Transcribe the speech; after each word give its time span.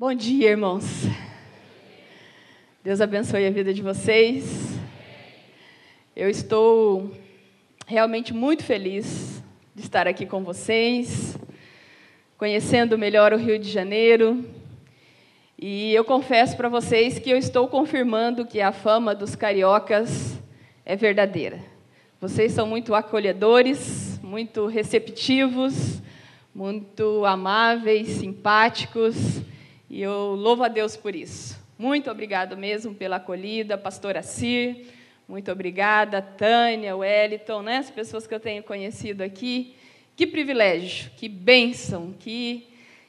Bom 0.00 0.14
dia, 0.14 0.50
irmãos. 0.50 0.84
Deus 2.84 3.00
abençoe 3.00 3.44
a 3.44 3.50
vida 3.50 3.74
de 3.74 3.82
vocês. 3.82 4.78
Eu 6.14 6.30
estou 6.30 7.10
realmente 7.84 8.32
muito 8.32 8.62
feliz 8.62 9.42
de 9.74 9.82
estar 9.82 10.06
aqui 10.06 10.24
com 10.24 10.44
vocês, 10.44 11.36
conhecendo 12.36 12.96
melhor 12.96 13.32
o 13.32 13.36
Rio 13.36 13.58
de 13.58 13.68
Janeiro. 13.68 14.44
E 15.58 15.92
eu 15.92 16.04
confesso 16.04 16.56
para 16.56 16.68
vocês 16.68 17.18
que 17.18 17.30
eu 17.30 17.36
estou 17.36 17.66
confirmando 17.66 18.46
que 18.46 18.60
a 18.60 18.70
fama 18.70 19.16
dos 19.16 19.34
cariocas 19.34 20.38
é 20.86 20.94
verdadeira. 20.94 21.58
Vocês 22.20 22.52
são 22.52 22.68
muito 22.68 22.94
acolhedores, 22.94 24.20
muito 24.22 24.66
receptivos, 24.68 26.00
muito 26.54 27.24
amáveis, 27.24 28.06
simpáticos. 28.10 29.42
E 29.90 30.02
eu 30.02 30.34
louvo 30.34 30.64
a 30.64 30.68
Deus 30.68 30.96
por 30.96 31.14
isso. 31.14 31.58
Muito 31.78 32.10
obrigado 32.10 32.56
mesmo 32.56 32.94
pela 32.94 33.16
acolhida, 33.16 33.78
pastora 33.78 34.22
Cir. 34.22 34.84
Muito 35.26 35.50
obrigada, 35.50 36.20
Tânia, 36.20 36.96
Wellington, 36.96 37.62
né? 37.62 37.78
as 37.78 37.90
pessoas 37.90 38.26
que 38.26 38.34
eu 38.34 38.40
tenho 38.40 38.62
conhecido 38.62 39.22
aqui. 39.22 39.74
Que 40.14 40.26
privilégio, 40.26 41.10
que 41.16 41.28
bênção, 41.28 42.14
que, 42.18 42.66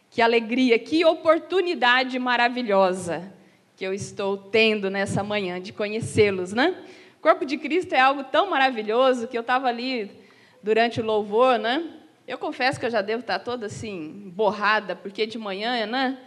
que 0.09 0.21
alegria, 0.21 0.77
que 0.77 1.03
oportunidade 1.03 2.17
maravilhosa 2.20 3.34
que 3.75 3.85
eu 3.85 3.93
estou 3.93 4.37
tendo 4.37 4.89
nessa 4.89 5.23
manhã 5.23 5.59
de 5.59 5.73
conhecê-los, 5.73 6.53
né? 6.53 6.75
O 7.17 7.21
corpo 7.21 7.45
de 7.45 7.57
Cristo 7.57 7.93
é 7.93 7.99
algo 7.99 8.23
tão 8.25 8.49
maravilhoso 8.49 9.27
que 9.27 9.37
eu 9.37 9.41
estava 9.41 9.67
ali 9.67 10.11
durante 10.61 11.01
o 11.01 11.05
louvor, 11.05 11.57
né? 11.57 11.85
Eu 12.27 12.37
confesso 12.37 12.79
que 12.79 12.85
eu 12.85 12.89
já 12.89 13.01
devo 13.01 13.21
estar 13.21 13.39
toda 13.39 13.65
assim, 13.65 14.31
borrada, 14.35 14.95
porque 14.95 15.25
de 15.25 15.37
manhã, 15.37 15.85
né? 15.85 16.17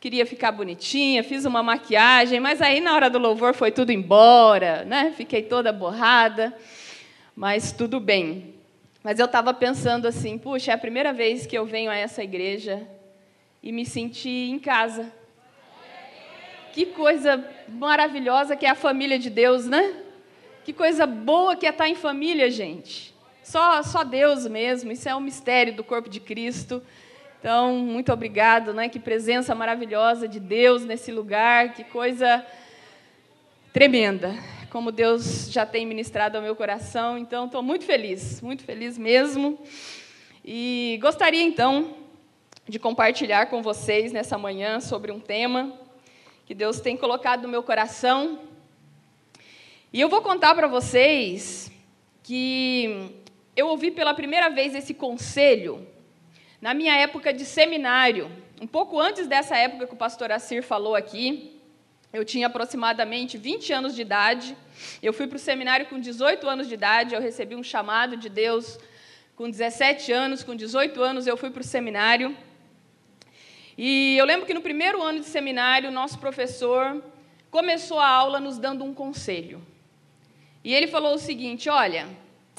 Queria 0.00 0.24
ficar 0.24 0.50
bonitinha, 0.50 1.22
fiz 1.22 1.44
uma 1.44 1.62
maquiagem, 1.62 2.40
mas 2.40 2.62
aí 2.62 2.80
na 2.80 2.94
hora 2.94 3.10
do 3.10 3.18
louvor 3.18 3.52
foi 3.52 3.70
tudo 3.70 3.92
embora, 3.92 4.82
né? 4.84 5.12
Fiquei 5.14 5.42
toda 5.42 5.70
borrada, 5.72 6.56
mas 7.36 7.70
tudo 7.70 8.00
bem. 8.00 8.54
Mas 9.02 9.18
eu 9.18 9.26
estava 9.26 9.52
pensando 9.52 10.08
assim, 10.08 10.38
puxa, 10.38 10.72
é 10.72 10.74
a 10.74 10.78
primeira 10.78 11.12
vez 11.12 11.46
que 11.46 11.56
eu 11.56 11.66
venho 11.66 11.90
a 11.90 11.96
essa 11.96 12.22
igreja 12.22 12.88
e 13.62 13.70
me 13.72 13.84
senti 13.84 14.48
em 14.50 14.58
casa. 14.58 15.12
Que 16.72 16.86
coisa 16.86 17.44
maravilhosa 17.68 18.56
que 18.56 18.64
é 18.64 18.70
a 18.70 18.74
família 18.74 19.18
de 19.18 19.28
Deus, 19.28 19.66
né? 19.66 19.96
Que 20.64 20.72
coisa 20.72 21.06
boa 21.06 21.54
que 21.56 21.66
é 21.66 21.70
estar 21.70 21.88
em 21.88 21.94
família, 21.94 22.50
gente. 22.50 23.14
Só, 23.42 23.82
só 23.82 24.02
Deus 24.02 24.46
mesmo, 24.46 24.92
isso 24.92 25.08
é 25.08 25.14
um 25.14 25.20
mistério 25.20 25.74
do 25.74 25.84
corpo 25.84 26.08
de 26.08 26.20
Cristo. 26.20 26.82
Então, 27.40 27.78
muito 27.78 28.12
obrigado, 28.12 28.74
né? 28.74 28.86
Que 28.90 29.00
presença 29.00 29.54
maravilhosa 29.54 30.28
de 30.28 30.38
Deus 30.38 30.84
nesse 30.84 31.10
lugar, 31.10 31.72
que 31.72 31.82
coisa 31.82 32.44
tremenda. 33.72 34.34
Como 34.68 34.92
Deus 34.92 35.50
já 35.50 35.64
tem 35.64 35.86
ministrado 35.86 36.36
ao 36.36 36.42
meu 36.42 36.54
coração, 36.54 37.16
então 37.16 37.46
estou 37.46 37.62
muito 37.62 37.86
feliz, 37.86 38.42
muito 38.42 38.62
feliz 38.62 38.98
mesmo. 38.98 39.58
E 40.44 40.98
gostaria 41.00 41.42
então 41.42 41.94
de 42.68 42.78
compartilhar 42.78 43.46
com 43.46 43.62
vocês 43.62 44.12
nessa 44.12 44.36
manhã 44.36 44.78
sobre 44.78 45.10
um 45.10 45.18
tema 45.18 45.72
que 46.44 46.54
Deus 46.54 46.78
tem 46.78 46.94
colocado 46.94 47.44
no 47.44 47.48
meu 47.48 47.62
coração. 47.62 48.38
E 49.90 49.98
eu 49.98 50.10
vou 50.10 50.20
contar 50.20 50.54
para 50.54 50.66
vocês 50.66 51.72
que 52.22 53.14
eu 53.56 53.68
ouvi 53.68 53.90
pela 53.90 54.12
primeira 54.12 54.50
vez 54.50 54.74
esse 54.74 54.92
conselho 54.92 55.88
na 56.60 56.74
minha 56.74 56.94
época 56.94 57.32
de 57.32 57.44
seminário, 57.44 58.30
um 58.60 58.66
pouco 58.66 59.00
antes 59.00 59.26
dessa 59.26 59.56
época 59.56 59.86
que 59.86 59.94
o 59.94 59.96
pastor 59.96 60.30
Assir 60.30 60.62
falou 60.62 60.94
aqui, 60.94 61.58
eu 62.12 62.24
tinha 62.24 62.48
aproximadamente 62.48 63.38
20 63.38 63.72
anos 63.72 63.94
de 63.94 64.02
idade. 64.02 64.56
Eu 65.02 65.12
fui 65.12 65.26
para 65.26 65.36
o 65.36 65.38
seminário 65.38 65.86
com 65.86 65.98
18 65.98 66.48
anos 66.48 66.68
de 66.68 66.74
idade, 66.74 67.14
eu 67.14 67.20
recebi 67.20 67.54
um 67.54 67.62
chamado 67.62 68.16
de 68.16 68.28
Deus 68.28 68.78
com 69.36 69.48
17 69.48 70.12
anos, 70.12 70.42
com 70.42 70.54
18 70.54 71.02
anos 71.02 71.26
eu 71.26 71.36
fui 71.36 71.50
para 71.50 71.62
o 71.62 71.64
seminário. 71.64 72.36
E 73.78 74.18
eu 74.18 74.26
lembro 74.26 74.44
que 74.44 74.52
no 74.52 74.60
primeiro 74.60 75.02
ano 75.02 75.20
de 75.20 75.26
seminário, 75.26 75.88
o 75.88 75.92
nosso 75.92 76.18
professor 76.18 77.02
começou 77.50 77.98
a 77.98 78.06
aula 78.06 78.38
nos 78.38 78.58
dando 78.58 78.84
um 78.84 78.92
conselho. 78.92 79.64
E 80.62 80.74
ele 80.74 80.88
falou 80.88 81.14
o 81.14 81.18
seguinte: 81.18 81.70
Olha, 81.70 82.06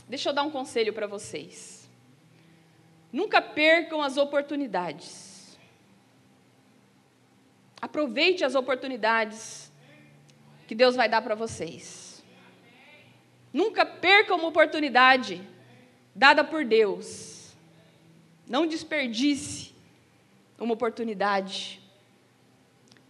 deixa 0.07 0.29
eu 0.29 0.33
dar 0.33 0.41
um 0.41 0.49
conselho 0.49 0.91
para 0.91 1.05
vocês. 1.05 1.70
Nunca 3.11 3.41
percam 3.41 4.01
as 4.01 4.17
oportunidades. 4.17 5.57
Aproveite 7.81 8.43
as 8.43 8.55
oportunidades 8.55 9.71
que 10.67 10.75
Deus 10.75 10.95
vai 10.95 11.09
dar 11.09 11.21
para 11.21 11.35
vocês. 11.35 12.23
Nunca 13.51 13.85
percam 13.85 14.37
uma 14.37 14.47
oportunidade 14.47 15.41
dada 16.15 16.43
por 16.43 16.63
Deus. 16.63 17.53
Não 18.47 18.65
desperdice 18.65 19.73
uma 20.57 20.73
oportunidade 20.73 21.81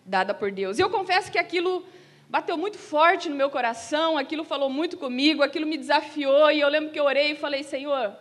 dada 0.06 0.34
por 0.34 0.52
Deus. 0.52 0.80
Eu 0.80 0.90
confesso 0.90 1.32
que 1.32 1.38
aquilo 1.38 1.86
bateu 2.30 2.58
muito 2.58 2.78
forte 2.78 3.30
no 3.30 3.36
meu 3.36 3.50
coração, 3.50 4.18
aquilo 4.18 4.44
falou 4.44 4.70
muito 4.70 4.98
comigo, 4.98 5.44
aquilo 5.44 5.68
me 5.68 5.78
desafiou, 5.78 6.50
e 6.50 6.62
eu 6.62 6.70
lembro 6.70 6.92
que 6.92 7.00
eu 7.00 7.06
orei 7.06 7.32
e 7.32 7.36
falei: 7.36 7.62
Senhor, 7.62 8.16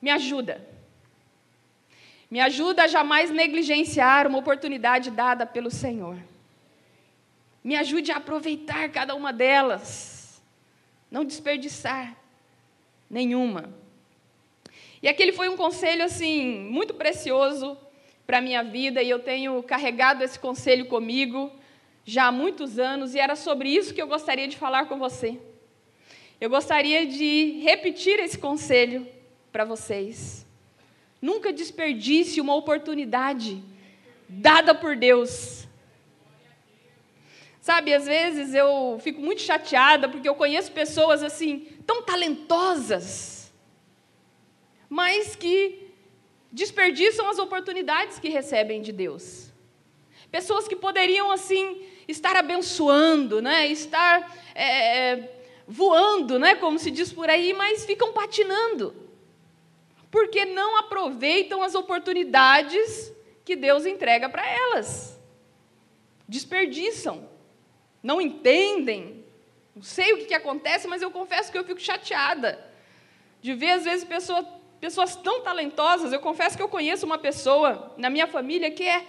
me 0.00 0.10
ajuda. 0.10 0.73
Me 2.30 2.40
ajuda 2.40 2.84
a 2.84 2.86
jamais 2.86 3.30
negligenciar 3.30 4.26
uma 4.26 4.38
oportunidade 4.38 5.10
dada 5.10 5.46
pelo 5.46 5.70
Senhor. 5.70 6.16
Me 7.62 7.76
ajude 7.76 8.12
a 8.12 8.16
aproveitar 8.16 8.88
cada 8.90 9.14
uma 9.14 9.32
delas. 9.32 10.42
Não 11.10 11.24
desperdiçar 11.24 12.16
nenhuma. 13.08 13.72
E 15.02 15.08
aquele 15.08 15.32
foi 15.32 15.48
um 15.48 15.56
conselho 15.56 16.04
assim 16.04 16.58
muito 16.58 16.94
precioso 16.94 17.76
para 18.26 18.38
a 18.38 18.40
minha 18.40 18.62
vida 18.62 19.02
e 19.02 19.10
eu 19.10 19.18
tenho 19.18 19.62
carregado 19.62 20.24
esse 20.24 20.38
conselho 20.38 20.86
comigo 20.86 21.52
já 22.04 22.26
há 22.26 22.32
muitos 22.32 22.78
anos 22.78 23.14
e 23.14 23.18
era 23.18 23.36
sobre 23.36 23.68
isso 23.68 23.94
que 23.94 24.00
eu 24.00 24.06
gostaria 24.06 24.48
de 24.48 24.56
falar 24.56 24.86
com 24.86 24.98
você. 24.98 25.38
Eu 26.40 26.50
gostaria 26.50 27.06
de 27.06 27.60
repetir 27.62 28.18
esse 28.18 28.36
conselho 28.36 29.06
para 29.52 29.64
vocês. 29.64 30.43
Nunca 31.24 31.54
desperdice 31.54 32.38
uma 32.38 32.54
oportunidade 32.54 33.64
dada 34.28 34.74
por 34.74 34.94
Deus. 34.94 35.66
Sabe, 37.62 37.94
às 37.94 38.04
vezes 38.04 38.52
eu 38.52 38.98
fico 39.02 39.22
muito 39.22 39.40
chateada 39.40 40.06
porque 40.06 40.28
eu 40.28 40.34
conheço 40.34 40.70
pessoas 40.72 41.22
assim, 41.22 41.60
tão 41.86 42.02
talentosas, 42.02 43.50
mas 44.86 45.34
que 45.34 45.88
desperdiçam 46.52 47.26
as 47.30 47.38
oportunidades 47.38 48.18
que 48.18 48.28
recebem 48.28 48.82
de 48.82 48.92
Deus. 48.92 49.50
Pessoas 50.30 50.68
que 50.68 50.76
poderiam, 50.76 51.30
assim, 51.30 51.86
estar 52.06 52.36
abençoando, 52.36 53.40
né? 53.40 53.66
estar 53.68 54.30
é, 54.54 55.26
voando, 55.66 56.38
né? 56.38 56.54
como 56.54 56.78
se 56.78 56.90
diz 56.90 57.10
por 57.10 57.30
aí, 57.30 57.54
mas 57.54 57.86
ficam 57.86 58.12
patinando 58.12 59.03
porque 60.14 60.44
não 60.44 60.76
aproveitam 60.76 61.60
as 61.60 61.74
oportunidades 61.74 63.12
que 63.44 63.56
Deus 63.56 63.84
entrega 63.84 64.28
para 64.28 64.48
elas. 64.48 65.20
Desperdiçam, 66.28 67.28
não 68.00 68.20
entendem. 68.20 69.24
Não 69.74 69.82
sei 69.82 70.12
o 70.12 70.18
que, 70.18 70.26
que 70.26 70.34
acontece, 70.34 70.86
mas 70.86 71.02
eu 71.02 71.10
confesso 71.10 71.50
que 71.50 71.58
eu 71.58 71.64
fico 71.64 71.80
chateada 71.80 72.64
de 73.42 73.54
ver, 73.54 73.70
às 73.70 73.82
vezes, 73.82 74.04
pessoa, 74.04 74.44
pessoas 74.80 75.16
tão 75.16 75.42
talentosas. 75.42 76.12
Eu 76.12 76.20
confesso 76.20 76.56
que 76.56 76.62
eu 76.62 76.68
conheço 76.68 77.04
uma 77.04 77.18
pessoa 77.18 77.92
na 77.96 78.08
minha 78.08 78.28
família 78.28 78.70
que 78.70 78.84
é 78.84 79.04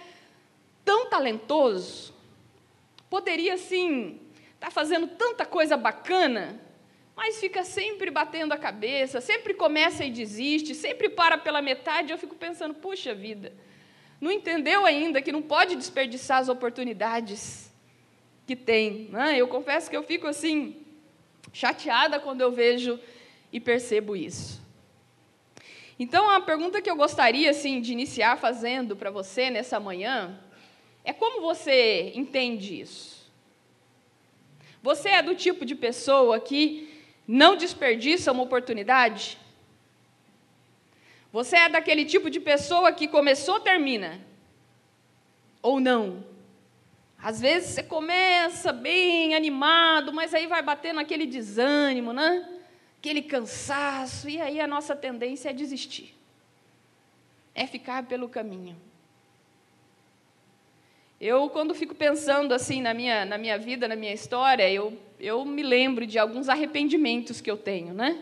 tão 0.83 1.07
talentoso, 1.07 2.15
poderia, 3.11 3.57
sim, 3.57 4.19
estar 4.55 4.69
tá 4.69 4.71
fazendo 4.71 5.05
tanta 5.05 5.45
coisa 5.45 5.77
bacana, 5.77 6.59
mas 7.15 7.39
fica 7.39 7.63
sempre 7.63 8.11
batendo 8.11 8.51
a 8.51 8.57
cabeça, 8.57 9.21
sempre 9.21 9.53
começa 9.53 10.03
e 10.03 10.11
desiste, 10.11 10.75
sempre 10.75 11.09
para 11.09 11.37
pela 11.37 11.61
metade. 11.61 12.11
Eu 12.11 12.17
fico 12.17 12.35
pensando, 12.35 12.73
puxa 12.73 13.15
vida, 13.15 13.53
não 14.19 14.31
entendeu 14.31 14.85
ainda 14.85 15.21
que 15.21 15.31
não 15.31 15.41
pode 15.41 15.75
desperdiçar 15.75 16.39
as 16.39 16.49
oportunidades 16.49 17.71
que 18.45 18.55
tem. 18.55 19.07
Né? 19.11 19.37
Eu 19.37 19.47
confesso 19.47 19.89
que 19.89 19.95
eu 19.95 20.03
fico 20.03 20.27
assim, 20.27 20.83
chateada 21.53 22.19
quando 22.19 22.41
eu 22.41 22.51
vejo 22.51 22.99
e 23.51 23.59
percebo 23.59 24.15
isso. 24.15 24.61
Então, 25.97 26.29
a 26.29 26.41
pergunta 26.41 26.81
que 26.81 26.89
eu 26.89 26.95
gostaria 26.97 27.49
assim, 27.49 27.79
de 27.79 27.93
iniciar 27.93 28.37
fazendo 28.37 28.97
para 28.97 29.09
você 29.09 29.49
nessa 29.49 29.79
manhã 29.79 30.37
é 31.05 31.13
como 31.13 31.41
você 31.41 32.11
entende 32.15 32.81
isso? 32.81 33.31
Você 34.83 35.09
é 35.09 35.21
do 35.21 35.33
tipo 35.33 35.65
de 35.65 35.73
pessoa 35.73 36.39
que 36.39 36.94
não 37.27 37.55
desperdiça 37.55 38.31
uma 38.31 38.43
oportunidade? 38.43 39.37
Você 41.31 41.57
é 41.57 41.69
daquele 41.69 42.05
tipo 42.05 42.29
de 42.29 42.39
pessoa 42.39 42.91
que 42.91 43.07
começou, 43.07 43.59
termina? 43.59 44.21
Ou 45.61 45.79
não? 45.79 46.23
Às 47.17 47.41
vezes 47.41 47.71
você 47.71 47.83
começa 47.83 48.71
bem 48.71 49.35
animado, 49.35 50.13
mas 50.13 50.33
aí 50.33 50.47
vai 50.47 50.61
batendo 50.61 50.99
aquele 50.99 51.25
desânimo, 51.25 52.13
né? 52.13 52.47
Aquele 52.99 53.21
cansaço, 53.21 54.29
e 54.29 54.39
aí 54.39 54.59
a 54.59 54.67
nossa 54.67 54.95
tendência 54.95 55.49
é 55.49 55.53
desistir. 55.53 56.15
É 57.53 57.65
ficar 57.65 58.03
pelo 58.03 58.29
caminho. 58.29 58.77
Eu, 61.19 61.49
quando 61.49 61.73
fico 61.73 61.95
pensando 61.95 62.53
assim 62.53 62.81
na 62.81 62.93
minha, 62.93 63.25
na 63.25 63.37
minha 63.37 63.57
vida, 63.57 63.87
na 63.87 63.95
minha 63.95 64.13
história, 64.13 64.69
eu, 64.71 64.95
eu 65.25 65.43
me 65.43 65.63
lembro 65.63 66.05
de 66.05 66.19
alguns 66.19 66.47
arrependimentos 66.49 67.41
que 67.41 67.49
eu 67.49 67.57
tenho, 67.57 67.95
né? 67.95 68.15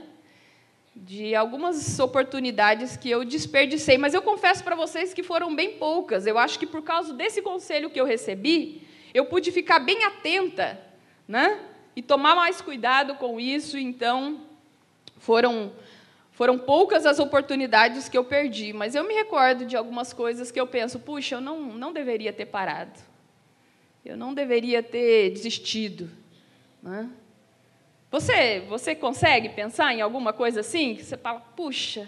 De 0.95 1.35
algumas 1.35 1.99
oportunidades 1.99 2.95
que 2.95 3.09
eu 3.09 3.25
desperdicei, 3.25 3.97
mas 3.97 4.13
eu 4.13 4.21
confesso 4.21 4.63
para 4.63 4.73
vocês 4.73 5.13
que 5.13 5.21
foram 5.21 5.53
bem 5.53 5.73
poucas. 5.73 6.25
Eu 6.25 6.37
acho 6.37 6.57
que 6.57 6.65
por 6.65 6.81
causa 6.81 7.13
desse 7.13 7.41
conselho 7.41 7.89
que 7.89 7.99
eu 7.99 8.05
recebi, 8.05 8.87
eu 9.13 9.25
pude 9.25 9.51
ficar 9.51 9.79
bem 9.79 10.05
atenta, 10.05 10.79
né? 11.27 11.59
E 11.93 12.01
tomar 12.01 12.35
mais 12.35 12.61
cuidado 12.61 13.15
com 13.15 13.37
isso, 13.37 13.77
então 13.77 14.41
foram 15.17 15.73
foram 16.31 16.57
poucas 16.57 17.05
as 17.05 17.19
oportunidades 17.19 18.09
que 18.09 18.17
eu 18.17 18.23
perdi, 18.23 18.73
mas 18.73 18.95
eu 18.95 19.03
me 19.03 19.13
recordo 19.13 19.65
de 19.65 19.75
algumas 19.75 20.13
coisas 20.13 20.51
que 20.51 20.59
eu 20.59 20.65
penso, 20.65 20.99
puxa, 20.99 21.35
eu 21.35 21.41
não, 21.41 21.59
não 21.73 21.93
deveria 21.93 22.33
ter 22.33 22.47
parado. 22.47 22.99
Eu 24.03 24.17
não 24.17 24.33
deveria 24.33 24.81
ter 24.81 25.29
desistido. 25.29 26.09
Né? 26.83 27.09
Você, 28.11 28.59
você 28.67 28.93
consegue 28.93 29.49
pensar 29.49 29.93
em 29.93 30.01
alguma 30.01 30.33
coisa 30.33 30.59
assim? 30.59 30.95
Que 30.95 31.03
você 31.03 31.17
fala, 31.17 31.39
puxa, 31.39 32.07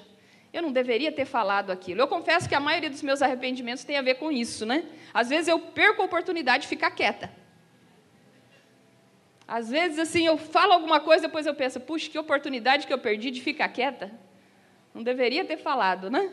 eu 0.54 0.62
não 0.62 0.72
deveria 0.72 1.12
ter 1.12 1.26
falado 1.26 1.72
aquilo. 1.72 2.02
Eu 2.02 2.08
confesso 2.08 2.48
que 2.48 2.54
a 2.54 2.60
maioria 2.60 2.90
dos 2.90 3.02
meus 3.02 3.22
arrependimentos 3.22 3.84
tem 3.84 3.98
a 3.98 4.02
ver 4.02 4.16
com 4.16 4.32
isso, 4.32 4.66
né? 4.66 4.86
Às 5.14 5.30
vezes 5.30 5.48
eu 5.48 5.58
perco 5.58 6.02
a 6.02 6.06
oportunidade 6.06 6.64
de 6.64 6.68
ficar 6.68 6.92
quieta. 6.92 7.32
Às 9.48 9.70
vezes, 9.70 10.00
assim, 10.00 10.26
eu 10.26 10.38
falo 10.38 10.74
alguma 10.74 11.00
coisa, 11.00 11.28
depois 11.28 11.46
eu 11.46 11.54
penso, 11.54 11.80
puxa, 11.80 12.10
que 12.10 12.18
oportunidade 12.18 12.88
que 12.88 12.94
eu 12.94 12.98
perdi 12.98 13.32
de 13.32 13.42
ficar 13.42 13.70
quieta. 13.70 14.12
Não 14.94 15.04
deveria 15.04 15.46
ter 15.46 15.58
falado, 15.58 16.10
né? 16.10 16.32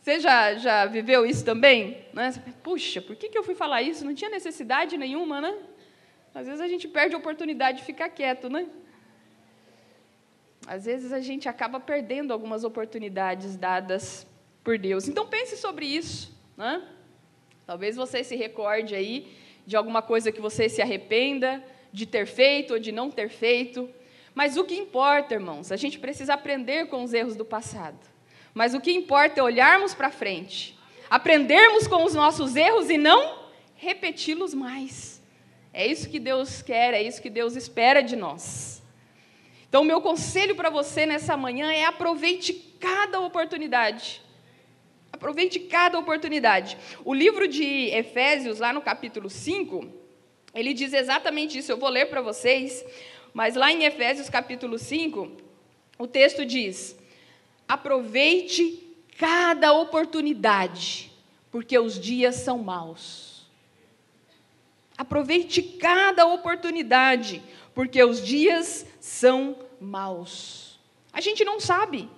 Você 0.00 0.20
já, 0.20 0.54
já 0.54 0.86
viveu 0.86 1.24
isso 1.24 1.44
também? 1.44 2.04
Né? 2.12 2.32
Puxa, 2.62 3.00
por 3.00 3.16
que, 3.16 3.28
que 3.28 3.38
eu 3.38 3.42
fui 3.42 3.54
falar 3.54 3.82
isso? 3.82 4.04
Não 4.04 4.14
tinha 4.14 4.30
necessidade 4.30 4.96
nenhuma, 4.96 5.40
né? 5.40 5.54
Às 6.34 6.46
vezes 6.46 6.60
a 6.60 6.66
gente 6.66 6.88
perde 6.88 7.14
a 7.14 7.18
oportunidade 7.18 7.78
de 7.78 7.84
ficar 7.84 8.08
quieto, 8.08 8.50
né? 8.50 8.66
Às 10.66 10.86
vezes 10.86 11.12
a 11.12 11.20
gente 11.20 11.48
acaba 11.48 11.78
perdendo 11.78 12.32
algumas 12.32 12.64
oportunidades 12.64 13.56
dadas 13.56 14.26
por 14.64 14.76
Deus. 14.78 15.06
Então 15.06 15.26
pense 15.26 15.56
sobre 15.56 15.86
isso, 15.86 16.36
né? 16.56 16.82
Talvez 17.66 17.94
você 17.96 18.24
se 18.24 18.34
recorde 18.34 18.94
aí 18.94 19.32
de 19.66 19.76
alguma 19.76 20.02
coisa 20.02 20.32
que 20.32 20.40
você 20.40 20.68
se 20.68 20.82
arrependa 20.82 21.62
de 21.92 22.06
ter 22.06 22.26
feito 22.26 22.74
ou 22.74 22.80
de 22.80 22.90
não 22.90 23.10
ter 23.10 23.28
feito. 23.28 23.88
Mas 24.34 24.56
o 24.56 24.64
que 24.64 24.74
importa, 24.74 25.34
irmãos, 25.34 25.70
a 25.70 25.76
gente 25.76 25.98
precisa 25.98 26.34
aprender 26.34 26.88
com 26.88 27.04
os 27.04 27.14
erros 27.14 27.36
do 27.36 27.44
passado. 27.44 27.98
Mas 28.52 28.74
o 28.74 28.80
que 28.80 28.92
importa 28.92 29.40
é 29.40 29.42
olharmos 29.42 29.94
para 29.94 30.10
frente, 30.10 30.76
aprendermos 31.08 31.86
com 31.86 32.04
os 32.04 32.14
nossos 32.14 32.56
erros 32.56 32.90
e 32.90 32.98
não 32.98 33.44
repeti-los 33.76 34.52
mais. 34.54 35.13
É 35.76 35.84
isso 35.84 36.08
que 36.08 36.20
Deus 36.20 36.62
quer, 36.62 36.94
é 36.94 37.02
isso 37.02 37.20
que 37.20 37.28
Deus 37.28 37.56
espera 37.56 38.00
de 38.00 38.14
nós. 38.14 38.80
Então, 39.68 39.82
meu 39.82 40.00
conselho 40.00 40.54
para 40.54 40.70
você 40.70 41.04
nessa 41.04 41.36
manhã 41.36 41.72
é 41.72 41.84
aproveite 41.84 42.52
cada 42.78 43.20
oportunidade. 43.20 44.22
Aproveite 45.12 45.58
cada 45.58 45.98
oportunidade. 45.98 46.78
O 47.04 47.12
livro 47.12 47.48
de 47.48 47.86
Efésios, 47.86 48.60
lá 48.60 48.72
no 48.72 48.80
capítulo 48.80 49.28
5, 49.28 49.84
ele 50.54 50.72
diz 50.72 50.92
exatamente 50.92 51.58
isso. 51.58 51.72
Eu 51.72 51.76
vou 51.76 51.88
ler 51.88 52.06
para 52.06 52.20
vocês, 52.20 52.84
mas 53.32 53.56
lá 53.56 53.72
em 53.72 53.82
Efésios 53.82 54.30
capítulo 54.30 54.78
5, 54.78 55.28
o 55.98 56.06
texto 56.06 56.46
diz: 56.46 56.96
Aproveite 57.66 58.80
cada 59.18 59.72
oportunidade, 59.72 61.10
porque 61.50 61.76
os 61.76 61.98
dias 61.98 62.36
são 62.36 62.58
maus. 62.58 63.33
Aproveite 64.96 65.62
cada 65.62 66.26
oportunidade, 66.26 67.42
porque 67.74 68.02
os 68.02 68.24
dias 68.24 68.86
são 69.00 69.56
maus. 69.80 70.78
A 71.12 71.20
gente 71.20 71.44
não 71.44 71.58
sabe 71.58 72.08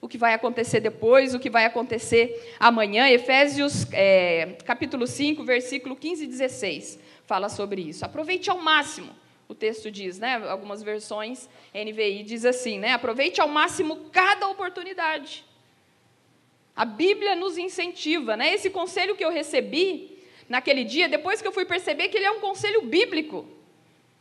o 0.00 0.08
que 0.08 0.16
vai 0.16 0.32
acontecer 0.32 0.80
depois, 0.80 1.34
o 1.34 1.38
que 1.38 1.50
vai 1.50 1.64
acontecer 1.64 2.54
amanhã. 2.58 3.08
Efésios 3.08 3.86
é, 3.92 4.56
capítulo 4.64 5.06
5, 5.06 5.44
versículo 5.44 5.94
15 5.94 6.24
e 6.24 6.26
16 6.26 6.98
fala 7.26 7.48
sobre 7.48 7.82
isso. 7.82 8.04
Aproveite 8.04 8.50
ao 8.50 8.58
máximo, 8.58 9.14
o 9.48 9.54
texto 9.54 9.90
diz, 9.90 10.18
né? 10.18 10.36
Algumas 10.48 10.82
versões 10.82 11.48
NVI 11.74 12.22
diz 12.22 12.44
assim, 12.44 12.78
né? 12.78 12.92
Aproveite 12.92 13.40
ao 13.40 13.48
máximo 13.48 14.08
cada 14.10 14.48
oportunidade. 14.48 15.44
A 16.74 16.84
Bíblia 16.84 17.36
nos 17.36 17.58
incentiva, 17.58 18.36
né? 18.36 18.54
Esse 18.54 18.70
conselho 18.70 19.14
que 19.14 19.24
eu 19.24 19.30
recebi 19.30 20.09
naquele 20.50 20.84
dia, 20.84 21.08
depois 21.08 21.40
que 21.40 21.48
eu 21.48 21.52
fui 21.52 21.64
perceber 21.64 22.08
que 22.08 22.18
ele 22.18 22.26
é 22.26 22.30
um 22.30 22.40
conselho 22.40 22.82
bíblico. 22.82 23.48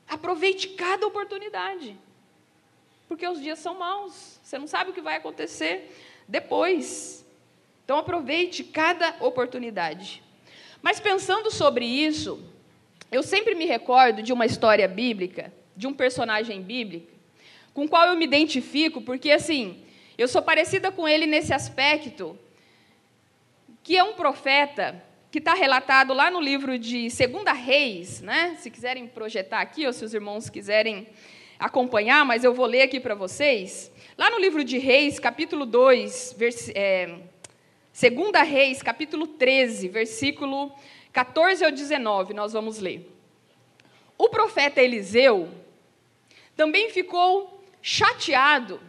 Aproveite 0.08 0.70
cada 0.70 1.06
oportunidade 1.06 1.98
porque 3.10 3.28
os 3.28 3.42
dias 3.42 3.58
são 3.58 3.74
maus. 3.74 4.40
Você 4.44 4.60
não 4.60 4.68
sabe 4.68 4.92
o 4.92 4.94
que 4.94 5.02
vai 5.02 5.16
acontecer 5.16 5.92
depois. 6.28 7.26
Então 7.84 7.98
aproveite 7.98 8.64
cada 8.64 9.16
oportunidade. 9.20 10.22
Mas 10.80 11.00
pensando 11.00 11.50
sobre 11.50 11.86
isso, 11.86 12.40
eu 13.12 13.24
sempre 13.24 13.56
me 13.56 13.66
recordo 13.66 14.22
de 14.22 14.32
uma 14.32 14.46
história 14.46 14.88
bíblica, 14.88 15.52
de 15.76 15.88
um 15.88 15.94
personagem 15.94 16.62
bíblico, 16.62 17.12
com 17.74 17.86
o 17.86 17.90
qual 17.90 18.06
eu 18.06 18.16
me 18.16 18.26
identifico, 18.26 19.02
porque 19.02 19.32
assim, 19.32 19.84
eu 20.16 20.28
sou 20.28 20.42
parecida 20.42 20.92
com 20.92 21.08
ele 21.08 21.26
nesse 21.26 21.52
aspecto, 21.52 22.38
que 23.84 23.98
é 23.98 24.04
um 24.04 24.14
profeta 24.14 25.04
que 25.32 25.38
está 25.38 25.54
relatado 25.54 26.12
lá 26.14 26.32
no 26.32 26.42
livro 26.42 26.80
de 26.80 27.10
Segunda 27.12 27.54
Reis, 27.54 28.20
né? 28.20 28.58
Se 28.60 28.72
quiserem 28.72 29.08
projetar 29.08 29.62
aqui, 29.62 29.86
ou 29.86 29.94
se 29.94 30.04
os 30.04 30.14
irmãos 30.14 30.50
quiserem 30.50 31.08
acompanhar, 31.60 32.26
mas 32.26 32.44
eu 32.44 32.52
vou 32.52 32.66
ler 32.66 32.82
aqui 32.82 33.00
para 33.00 33.14
vocês. 33.14 33.92
Lá 34.18 34.32
no 34.32 34.40
livro 34.40 34.64
de 34.64 34.80
Reis, 34.80 35.20
capítulo 35.20 35.68
2, 35.68 36.34
vers, 36.36 36.72
é, 36.74 37.20
segunda 37.94 38.42
Reis, 38.42 38.82
capítulo 38.82 39.28
13, 39.28 39.88
versículo 39.90 40.72
14 41.14 41.64
ao 41.64 41.72
19, 41.72 42.34
nós 42.34 42.54
vamos 42.54 42.80
ler. 42.80 43.08
O 44.18 44.30
profeta 44.30 44.82
Eliseu 44.82 45.48
também 46.56 46.90
ficou 46.90 47.64
chateado. 47.84 48.82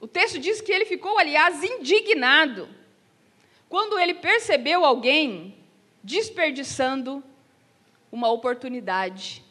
O 0.00 0.06
texto 0.06 0.38
diz 0.38 0.60
que 0.60 0.70
ele 0.70 0.84
ficou, 0.84 1.18
aliás, 1.18 1.64
indignado 1.64 2.68
quando 3.68 3.98
ele 3.98 4.14
percebeu 4.14 4.84
alguém 4.84 5.56
desperdiçando 6.02 7.22
uma 8.10 8.30
oportunidade 8.30 9.44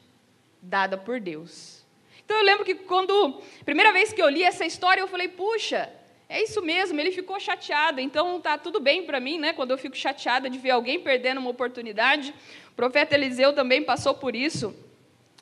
dada 0.61 0.97
por 0.97 1.19
Deus. 1.19 1.83
Então 2.23 2.37
eu 2.37 2.43
lembro 2.43 2.65
que 2.65 2.73
quando, 2.73 3.41
primeira 3.63 3.91
vez 3.93 4.11
que 4.11 4.21
eu 4.21 4.29
li 4.29 4.43
essa 4.43 4.65
história, 4.65 5.01
eu 5.01 5.07
falei, 5.07 5.27
puxa, 5.27 5.91
é 6.27 6.41
isso 6.41 6.61
mesmo, 6.61 6.99
ele 6.99 7.11
ficou 7.11 7.39
chateado, 7.39 8.01
então 8.01 8.41
tá 8.41 8.57
tudo 8.57 8.79
bem 8.79 9.05
para 9.05 9.19
mim, 9.19 9.37
né? 9.37 9.53
Quando 9.53 9.71
eu 9.71 9.77
fico 9.77 9.95
chateada 9.95 10.49
de 10.49 10.57
ver 10.57 10.71
alguém 10.71 10.99
perdendo 10.99 11.39
uma 11.39 11.51
oportunidade. 11.51 12.33
O 12.71 12.75
profeta 12.75 13.13
Eliseu 13.13 13.53
também 13.53 13.83
passou 13.83 14.15
por 14.15 14.35
isso. 14.35 14.75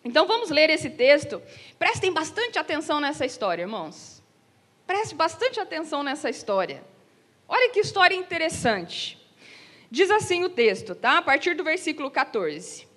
Então 0.03 0.27
vamos 0.27 0.50
ler 0.50 0.70
esse 0.70 0.89
texto. 0.89 1.42
Prestem 1.80 2.12
bastante 2.12 2.60
atenção 2.60 3.00
nessa 3.00 3.25
história, 3.25 3.62
irmãos. 3.62 4.22
Preste 4.86 5.15
bastante 5.15 5.60
atenção 5.60 6.03
nessa 6.03 6.30
história. 6.30 6.84
Olha 7.55 7.69
que 7.69 7.81
história 7.81 8.15
interessante. 8.15 9.15
Diz 9.91 10.10
assim 10.10 10.43
o 10.43 10.50
texto, 10.50 10.95
tá? 10.95 11.19
A 11.19 11.22
partir 11.22 11.53
do 11.53 11.63
versículo 11.63 12.10
14. 12.10 12.88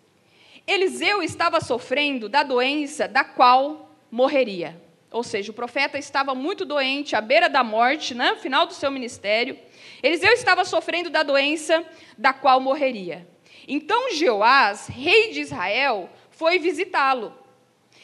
Eliseu 0.67 1.23
estava 1.23 1.61
sofrendo 1.61 2.27
da 2.27 2.43
doença 2.43 3.07
da 3.07 3.23
qual 3.23 3.95
morreria. 4.11 4.83
Ou 5.11 5.23
seja, 5.23 5.51
o 5.51 5.55
profeta 5.55 5.99
estava 5.99 6.35
muito 6.35 6.65
doente, 6.65 7.15
à 7.15 7.21
beira 7.21 7.51
da 7.51 7.63
morte, 7.63 8.15
né, 8.15 8.31
no 8.31 8.39
final 8.39 8.67
do 8.67 8.73
seu 8.73 8.91
ministério. 8.91 9.59
Eliseu 10.03 10.33
estava 10.33 10.65
sofrendo 10.65 11.11
da 11.11 11.23
doença 11.23 11.85
da 12.17 12.33
qual 12.33 12.59
morreria. 12.59 13.29
Então 13.69 14.11
Jeoás, 14.15 14.87
rei 14.87 15.33
de 15.33 15.41
Israel, 15.41 16.09
foi 16.31 16.59
visitá-lo. 16.59 17.35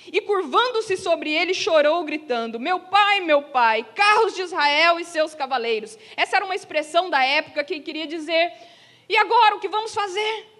E 0.06 0.20
curvando-se 0.20 0.96
sobre 0.96 1.32
ele, 1.32 1.52
chorou, 1.52 2.02
gritando: 2.04 2.58
Meu 2.58 2.80
pai, 2.80 3.20
meu 3.20 3.42
pai, 3.42 3.86
carros 3.94 4.34
de 4.34 4.42
Israel 4.42 4.98
e 4.98 5.04
seus 5.04 5.34
cavaleiros. 5.34 5.98
Essa 6.16 6.36
era 6.36 6.44
uma 6.44 6.54
expressão 6.54 7.10
da 7.10 7.22
época 7.24 7.62
que 7.62 7.80
queria 7.80 8.06
dizer: 8.06 8.52
E 9.08 9.16
agora, 9.16 9.56
o 9.56 9.60
que 9.60 9.68
vamos 9.68 9.94
fazer? 9.94 10.52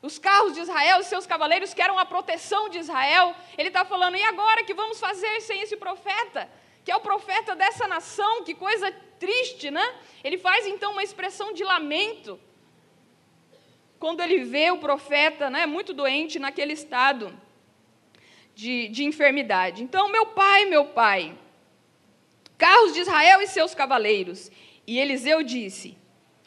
os 0.00 0.18
carros 0.18 0.54
de 0.54 0.60
Israel, 0.60 1.00
os 1.00 1.06
seus 1.06 1.26
cavaleiros, 1.26 1.74
que 1.74 1.82
eram 1.82 1.98
a 1.98 2.04
proteção 2.04 2.68
de 2.68 2.78
Israel, 2.78 3.34
ele 3.56 3.68
está 3.68 3.84
falando, 3.84 4.16
e 4.16 4.22
agora 4.22 4.64
que 4.64 4.74
vamos 4.74 5.00
fazer 5.00 5.40
sem 5.40 5.60
esse 5.60 5.76
profeta? 5.76 6.48
Que 6.84 6.92
é 6.92 6.96
o 6.96 7.00
profeta 7.00 7.56
dessa 7.56 7.86
nação, 7.86 8.44
que 8.44 8.54
coisa 8.54 8.90
triste, 9.18 9.70
né? 9.70 9.94
Ele 10.22 10.38
faz 10.38 10.66
então 10.66 10.92
uma 10.92 11.02
expressão 11.02 11.52
de 11.52 11.64
lamento. 11.64 12.40
Quando 13.98 14.20
ele 14.20 14.44
vê 14.44 14.70
o 14.70 14.78
profeta 14.78 15.50
né, 15.50 15.66
muito 15.66 15.92
doente 15.92 16.38
naquele 16.38 16.72
estado 16.72 17.32
de, 18.54 18.88
de 18.88 19.04
enfermidade. 19.04 19.82
Então, 19.82 20.08
meu 20.08 20.26
pai, 20.26 20.64
meu 20.64 20.86
pai, 20.86 21.36
carros 22.56 22.92
de 22.92 23.00
Israel 23.00 23.40
e 23.40 23.46
seus 23.46 23.74
cavaleiros. 23.74 24.50
E 24.86 24.98
Eliseu 24.98 25.42
disse: 25.42 25.96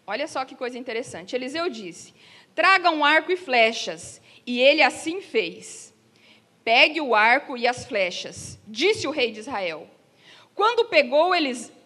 Olha 0.06 0.28
só 0.28 0.44
que 0.44 0.56
coisa 0.56 0.78
interessante. 0.78 1.36
Eliseu 1.36 1.70
disse: 1.70 2.14
Traga 2.54 2.90
um 2.90 3.04
arco 3.06 3.32
e 3.32 3.38
flechas. 3.38 4.22
E 4.46 4.60
ele 4.60 4.82
assim 4.82 5.22
fez. 5.22 5.94
Pegue 6.64 7.02
o 7.02 7.16
arco 7.16 7.58
e 7.58 7.68
as 7.68 7.86
flechas, 7.86 8.60
disse 8.68 9.08
o 9.08 9.12
rei 9.12 9.32
de 9.32 9.40
Israel. 9.40 9.88
Quando 10.54 10.86
pegou, 10.86 11.32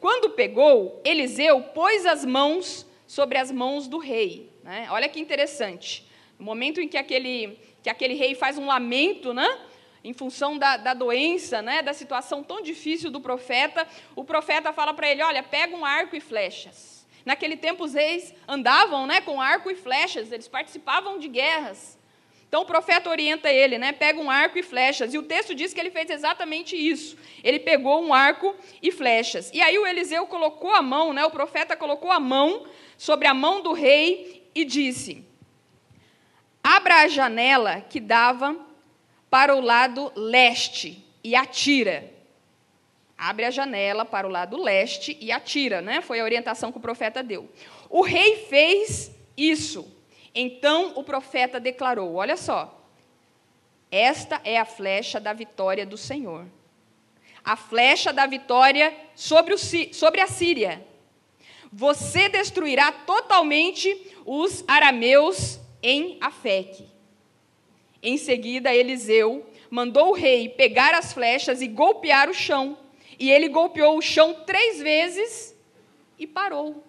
quando 0.01 0.31
pegou 0.31 1.01
Eliseu 1.05 1.61
pôs 1.61 2.05
as 2.05 2.25
mãos 2.25 2.85
sobre 3.07 3.37
as 3.37 3.51
mãos 3.51 3.87
do 3.87 3.97
rei. 3.97 4.49
Né? 4.65 4.87
Olha 4.89 5.07
que 5.07 5.19
interessante. 5.19 6.03
No 6.39 6.43
momento 6.43 6.81
em 6.81 6.87
que 6.87 6.97
aquele, 6.97 7.59
que 7.83 7.89
aquele 7.89 8.15
rei 8.15 8.33
faz 8.33 8.57
um 8.57 8.65
lamento, 8.65 9.31
né? 9.31 9.47
em 10.03 10.11
função 10.11 10.57
da, 10.57 10.75
da 10.75 10.95
doença, 10.95 11.61
né? 11.61 11.83
da 11.83 11.93
situação 11.93 12.43
tão 12.43 12.63
difícil 12.63 13.11
do 13.11 13.21
profeta, 13.21 13.87
o 14.15 14.23
profeta 14.23 14.73
fala 14.73 14.91
para 14.91 15.07
ele: 15.07 15.21
Olha, 15.21 15.43
pega 15.43 15.75
um 15.75 15.85
arco 15.85 16.15
e 16.15 16.19
flechas. 16.19 17.05
Naquele 17.23 17.55
tempo, 17.55 17.83
os 17.83 17.93
reis 17.93 18.33
andavam 18.47 19.05
né, 19.05 19.21
com 19.21 19.39
arco 19.39 19.69
e 19.69 19.75
flechas, 19.75 20.31
eles 20.31 20.47
participavam 20.47 21.19
de 21.19 21.27
guerras. 21.27 21.97
Então 22.47 22.61
o 22.61 22.65
profeta 22.65 23.09
orienta 23.09 23.51
ele, 23.51 23.77
né? 23.77 23.91
Pega 23.91 24.19
um 24.19 24.29
arco 24.29 24.57
e 24.57 24.63
flechas. 24.63 25.13
E 25.13 25.17
o 25.17 25.23
texto 25.23 25.53
diz 25.53 25.73
que 25.73 25.79
ele 25.79 25.89
fez 25.89 26.09
exatamente 26.09 26.75
isso. 26.75 27.17
Ele 27.43 27.59
pegou 27.59 28.01
um 28.01 28.13
arco 28.13 28.55
e 28.81 28.91
flechas. 28.91 29.51
E 29.53 29.61
aí 29.61 29.77
o 29.77 29.85
Eliseu 29.85 30.25
colocou 30.27 30.71
a 30.71 30.81
mão, 30.81 31.11
né? 31.11 31.25
O 31.25 31.31
profeta 31.31 31.75
colocou 31.75 32.11
a 32.11 32.19
mão 32.19 32.65
sobre 32.97 33.27
a 33.27 33.33
mão 33.33 33.61
do 33.61 33.73
rei 33.73 34.34
e 34.55 34.63
disse: 34.63 35.23
Abra 36.63 37.01
a 37.01 37.07
janela 37.07 37.81
que 37.81 37.99
dava 37.99 38.57
para 39.29 39.55
o 39.55 39.59
lado 39.59 40.11
leste 40.15 41.05
e 41.21 41.35
atira. 41.35 42.11
Abre 43.17 43.45
a 43.45 43.51
janela 43.51 44.03
para 44.05 44.25
o 44.25 44.29
lado 44.29 44.57
leste 44.57 45.17
e 45.21 45.31
atira, 45.31 45.81
né? 45.81 46.01
Foi 46.01 46.19
a 46.19 46.23
orientação 46.23 46.71
que 46.71 46.77
o 46.77 46.81
profeta 46.81 47.21
deu. 47.21 47.49
O 47.89 48.01
rei 48.01 48.47
fez 48.47 49.11
isso. 49.37 49.93
Então 50.33 50.93
o 50.95 51.03
profeta 51.03 51.59
declarou: 51.59 52.15
Olha 52.15 52.35
só, 52.35 52.81
esta 53.91 54.41
é 54.43 54.57
a 54.57 54.65
flecha 54.65 55.19
da 55.19 55.33
vitória 55.33 55.85
do 55.85 55.97
Senhor. 55.97 56.45
A 57.43 57.55
flecha 57.55 58.11
da 58.11 58.25
vitória 58.25 58.93
sobre, 59.15 59.53
o, 59.53 59.57
sobre 59.57 60.19
a 60.19 60.27
Síria. 60.27 60.85
Você 61.77 62.29
destruirá 62.29 62.89
totalmente 62.89 64.09
os 64.25 64.63
arameus 64.65 65.59
em 65.83 66.17
Afeque. 66.21 66.87
Em 68.01 68.17
seguida, 68.17 68.73
Eliseu 68.73 69.45
mandou 69.69 70.11
o 70.11 70.13
rei 70.13 70.47
pegar 70.47 70.93
as 70.93 71.11
flechas 71.11 71.61
e 71.61 71.67
golpear 71.67 72.29
o 72.29 72.33
chão. 72.33 72.77
E 73.19 73.29
ele 73.29 73.49
golpeou 73.49 73.97
o 73.97 74.01
chão 74.01 74.45
três 74.45 74.79
vezes 74.79 75.53
e 76.17 76.25
parou. 76.25 76.81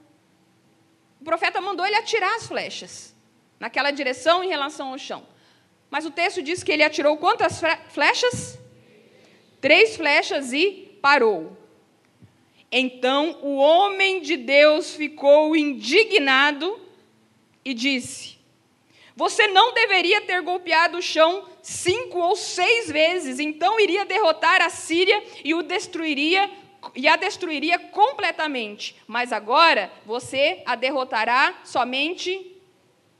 O 1.20 1.24
profeta 1.24 1.60
mandou 1.60 1.84
ele 1.84 1.96
atirar 1.96 2.36
as 2.36 2.46
flechas 2.46 3.12
naquela 3.58 3.90
direção 3.90 4.44
em 4.44 4.48
relação 4.48 4.92
ao 4.92 4.98
chão. 4.98 5.26
Mas 5.90 6.06
o 6.06 6.12
texto 6.12 6.40
diz 6.40 6.62
que 6.62 6.70
ele 6.70 6.84
atirou 6.84 7.16
quantas 7.16 7.60
flechas? 7.88 8.56
Três 9.60 9.96
flechas 9.96 10.52
e 10.52 10.96
parou. 11.02 11.65
Então 12.78 13.38
o 13.40 13.56
homem 13.56 14.20
de 14.20 14.36
Deus 14.36 14.94
ficou 14.94 15.56
indignado 15.56 16.78
e 17.64 17.72
disse: 17.72 18.36
Você 19.16 19.46
não 19.46 19.72
deveria 19.72 20.20
ter 20.20 20.42
golpeado 20.42 20.98
o 20.98 21.02
chão 21.02 21.48
cinco 21.62 22.18
ou 22.18 22.36
seis 22.36 22.92
vezes, 22.92 23.40
então 23.40 23.80
iria 23.80 24.04
derrotar 24.04 24.60
a 24.60 24.68
Síria 24.68 25.24
e 25.42 25.54
o 25.54 25.62
destruiria 25.62 26.50
e 26.94 27.08
a 27.08 27.16
destruiria 27.16 27.78
completamente. 27.78 28.94
Mas 29.06 29.32
agora 29.32 29.90
você 30.04 30.62
a 30.66 30.74
derrotará 30.74 31.58
somente 31.64 32.60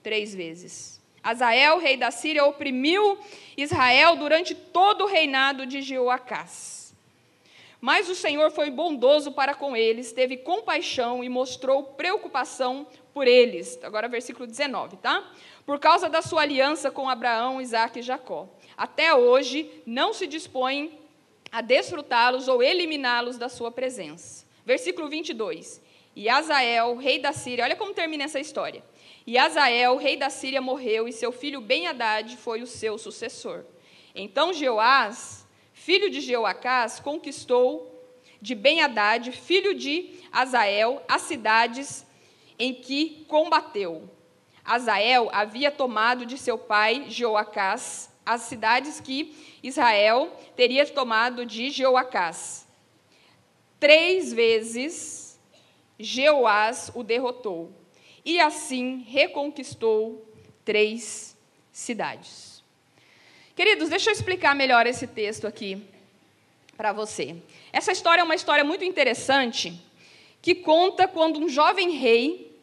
três 0.03 0.35
vezes. 0.35 1.01
Azael, 1.23 1.79
rei 1.79 1.97
da 1.97 2.11
Síria, 2.11 2.45
oprimiu 2.45 3.19
Israel 3.57 4.17
durante 4.17 4.55
todo 4.55 5.05
o 5.05 5.07
reinado 5.07 5.65
de 5.65 5.81
Jeoacás. 5.81 6.76
Mas 7.81 8.09
o 8.09 8.15
Senhor 8.15 8.51
foi 8.51 8.71
bondoso 8.71 9.33
para 9.33 9.55
com 9.55 9.77
eles, 9.77 10.13
teve 10.13 10.39
compaixão 10.39 11.23
e 11.23 11.29
mostrou 11.29 11.83
preocupação 11.83 12.87
por 13.13 13.27
eles. 13.27 13.79
Agora, 13.83 14.09
versículo 14.09 14.47
19, 14.47 14.97
tá? 14.97 15.31
Por 15.65 15.79
causa 15.79 16.09
da 16.09 16.23
sua 16.23 16.43
aliança 16.43 16.91
com 16.91 17.09
Abraão, 17.09 17.61
Isaac 17.61 17.99
e 17.99 18.03
Jacó. 18.03 18.49
Até 18.77 19.15
hoje 19.15 19.83
não 19.85 20.13
se 20.13 20.27
dispõe 20.27 20.99
a 21.53 21.61
desfrutá-los 21.61 22.49
ou 22.49 22.63
eliminá-los 22.63 23.37
da 23.39 23.49
sua 23.49 23.71
presença. 23.71 24.47
Versículo 24.65 25.09
22. 25.09 25.83
E 26.15 26.29
Azael, 26.31 26.97
rei 26.97 27.19
da 27.19 27.33
Síria, 27.33 27.65
olha 27.65 27.77
como 27.77 27.93
termina 27.93 28.25
essa 28.25 28.41
história. 28.41 28.83
E 29.27 29.37
Azael, 29.37 29.97
rei 29.97 30.17
da 30.17 30.31
Síria, 30.31 30.61
morreu, 30.61 31.07
e 31.07 31.13
seu 31.13 31.31
filho 31.31 31.61
Ben-Hadad 31.61 32.37
foi 32.37 32.63
o 32.63 32.67
seu 32.67 32.97
sucessor. 32.97 33.65
Então 34.15 34.53
Jeoás, 34.53 35.36
filho 35.87 36.11
de 36.11 36.21
Jeoacás, 36.21 36.99
conquistou 36.99 38.05
de 38.43 38.57
Ben-Hadad, 38.57 39.31
filho 39.31 39.73
de 39.73 40.19
Azael, 40.33 41.01
as 41.07 41.23
cidades 41.23 42.05
em 42.59 42.75
que 42.75 43.25
combateu. 43.29 44.11
Azael 44.65 45.31
havia 45.33 45.71
tomado 45.71 46.27
de 46.27 46.37
seu 46.37 46.59
pai 46.59 47.09
Jeoacás 47.09 48.11
as 48.27 48.41
cidades 48.41 48.99
que 48.99 49.33
Israel 49.63 50.37
teria 50.57 50.85
tomado 50.85 51.47
de 51.47 51.71
Jeoacás. 51.71 52.67
Três 53.79 54.33
vezes 54.33 55.39
Jeoás 56.01 56.91
o 56.97 57.05
derrotou 57.05 57.71
e 58.25 58.41
assim 58.41 59.05
reconquistou 59.07 60.29
três 60.65 61.39
cidades. 61.71 62.56
Queridos, 63.57 63.89
deixa 63.89 64.11
eu 64.11 64.13
explicar 64.13 64.55
melhor 64.55 64.87
esse 64.87 65.07
texto 65.07 65.47
aqui 65.47 65.83
para 66.77 66.93
você. 66.93 67.37
Essa 67.73 67.91
história 67.91 68.21
é 68.21 68.25
uma 68.25 68.35
história 68.35 68.63
muito 68.63 68.85
interessante 68.85 69.73
que 70.43 70.55
conta 70.55 71.09
quando 71.09 71.41
um 71.41 71.49
jovem 71.49 71.93
rei 71.93 72.55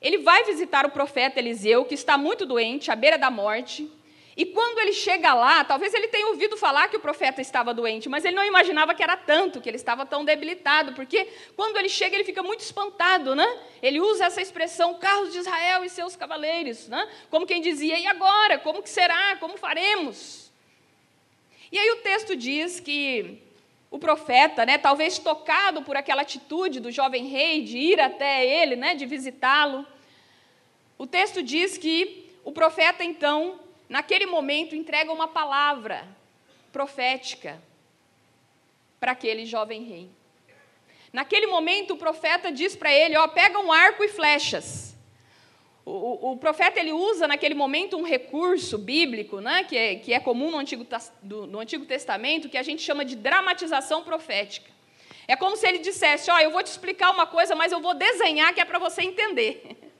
ele 0.00 0.18
vai 0.18 0.42
visitar 0.42 0.84
o 0.84 0.90
profeta 0.90 1.38
Eliseu, 1.38 1.84
que 1.84 1.94
está 1.94 2.18
muito 2.18 2.44
doente, 2.44 2.90
à 2.90 2.96
beira 2.96 3.16
da 3.16 3.30
morte, 3.30 3.88
e 4.34 4.46
quando 4.46 4.78
ele 4.78 4.92
chega 4.92 5.34
lá, 5.34 5.62
talvez 5.62 5.92
ele 5.92 6.08
tenha 6.08 6.26
ouvido 6.28 6.56
falar 6.56 6.88
que 6.88 6.96
o 6.96 7.00
profeta 7.00 7.42
estava 7.42 7.74
doente, 7.74 8.08
mas 8.08 8.24
ele 8.24 8.34
não 8.34 8.44
imaginava 8.44 8.94
que 8.94 9.02
era 9.02 9.16
tanto, 9.16 9.60
que 9.60 9.68
ele 9.68 9.76
estava 9.76 10.06
tão 10.06 10.24
debilitado, 10.24 10.94
porque 10.94 11.28
quando 11.54 11.76
ele 11.76 11.88
chega, 11.88 12.16
ele 12.16 12.24
fica 12.24 12.42
muito 12.42 12.60
espantado, 12.60 13.34
né? 13.34 13.46
Ele 13.82 14.00
usa 14.00 14.24
essa 14.24 14.40
expressão, 14.40 14.94
carros 14.94 15.32
de 15.32 15.38
Israel 15.38 15.84
e 15.84 15.90
seus 15.90 16.16
cavaleiros, 16.16 16.88
né? 16.88 17.06
Como 17.28 17.46
quem 17.46 17.60
dizia, 17.60 17.98
e 17.98 18.06
agora? 18.06 18.58
Como 18.58 18.82
que 18.82 18.88
será? 18.88 19.36
Como 19.36 19.58
faremos? 19.58 20.50
E 21.70 21.78
aí 21.78 21.90
o 21.90 21.96
texto 21.96 22.34
diz 22.34 22.80
que 22.80 23.42
o 23.90 23.98
profeta, 23.98 24.64
né, 24.64 24.78
talvez 24.78 25.18
tocado 25.18 25.82
por 25.82 25.94
aquela 25.94 26.22
atitude 26.22 26.80
do 26.80 26.90
jovem 26.90 27.26
rei 27.26 27.62
de 27.62 27.76
ir 27.76 28.00
até 28.00 28.46
ele, 28.46 28.76
né, 28.76 28.94
de 28.94 29.04
visitá-lo, 29.04 29.86
o 30.96 31.06
texto 31.06 31.42
diz 31.42 31.76
que 31.76 32.30
o 32.42 32.52
profeta 32.52 33.04
então 33.04 33.60
naquele 33.92 34.24
momento, 34.24 34.74
entrega 34.74 35.12
uma 35.12 35.28
palavra 35.28 36.08
profética 36.72 37.62
para 38.98 39.12
aquele 39.12 39.44
jovem 39.44 39.84
rei. 39.84 40.08
Naquele 41.12 41.46
momento, 41.46 41.92
o 41.92 41.98
profeta 41.98 42.50
diz 42.50 42.74
para 42.74 42.90
ele: 42.90 43.18
ó, 43.18 43.28
pega 43.28 43.58
um 43.58 43.70
arco 43.70 44.02
e 44.02 44.08
flechas. 44.08 44.96
O, 45.84 45.90
o, 45.90 46.32
o, 46.32 46.36
profeta 46.38 46.80
ele 46.80 46.92
usa 46.92 47.28
naquele 47.28 47.54
momento 47.54 47.98
um 47.98 48.02
recurso 48.02 48.78
bíblico, 48.78 49.40
né, 49.40 49.64
que, 49.64 49.76
é, 49.76 49.96
que 49.96 50.14
é 50.14 50.20
comum 50.20 50.50
no 50.50 50.58
Antigo, 50.58 50.86
do, 51.20 51.46
no 51.46 51.58
Antigo 51.58 51.84
Testamento, 51.84 52.48
que 52.48 52.56
a 52.56 52.62
gente 52.62 52.80
chama 52.80 53.04
de 53.04 53.16
dramatização 53.16 54.04
profética. 54.04 54.70
É 55.28 55.36
como 55.36 55.54
se 55.54 55.66
ele 55.66 55.78
dissesse: 55.78 56.30
ó, 56.30 56.38
eu 56.38 56.50
vou 56.50 56.62
te 56.62 56.68
explicar 56.68 57.10
uma 57.10 57.26
coisa, 57.26 57.54
mas 57.54 57.72
eu 57.72 57.80
vou 57.80 57.92
desenhar 57.92 58.54
que 58.54 58.60
é 58.60 58.64
para 58.64 58.78
você 58.78 59.02
entender. 59.02 59.76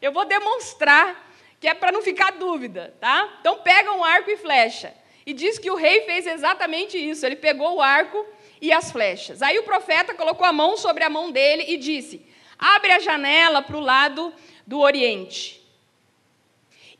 Eu 0.00 0.12
vou 0.12 0.24
demonstrar 0.24 1.29
que 1.60 1.68
é 1.68 1.74
para 1.74 1.92
não 1.92 2.00
ficar 2.00 2.32
dúvida, 2.32 2.94
tá? 2.98 3.36
Então 3.40 3.58
pega 3.58 3.92
um 3.92 4.02
arco 4.02 4.30
e 4.30 4.36
flecha. 4.38 4.94
E 5.26 5.34
diz 5.34 5.58
que 5.58 5.70
o 5.70 5.76
rei 5.76 6.02
fez 6.06 6.26
exatamente 6.26 6.96
isso. 6.96 7.24
Ele 7.24 7.36
pegou 7.36 7.76
o 7.76 7.82
arco 7.82 8.26
e 8.60 8.72
as 8.72 8.90
flechas. 8.90 9.42
Aí 9.42 9.58
o 9.58 9.62
profeta 9.62 10.14
colocou 10.14 10.46
a 10.46 10.52
mão 10.52 10.78
sobre 10.78 11.04
a 11.04 11.10
mão 11.10 11.30
dele 11.30 11.66
e 11.68 11.76
disse: 11.76 12.26
Abre 12.58 12.92
a 12.92 12.98
janela 12.98 13.60
para 13.60 13.76
o 13.76 13.80
lado 13.80 14.32
do 14.66 14.80
oriente. 14.80 15.62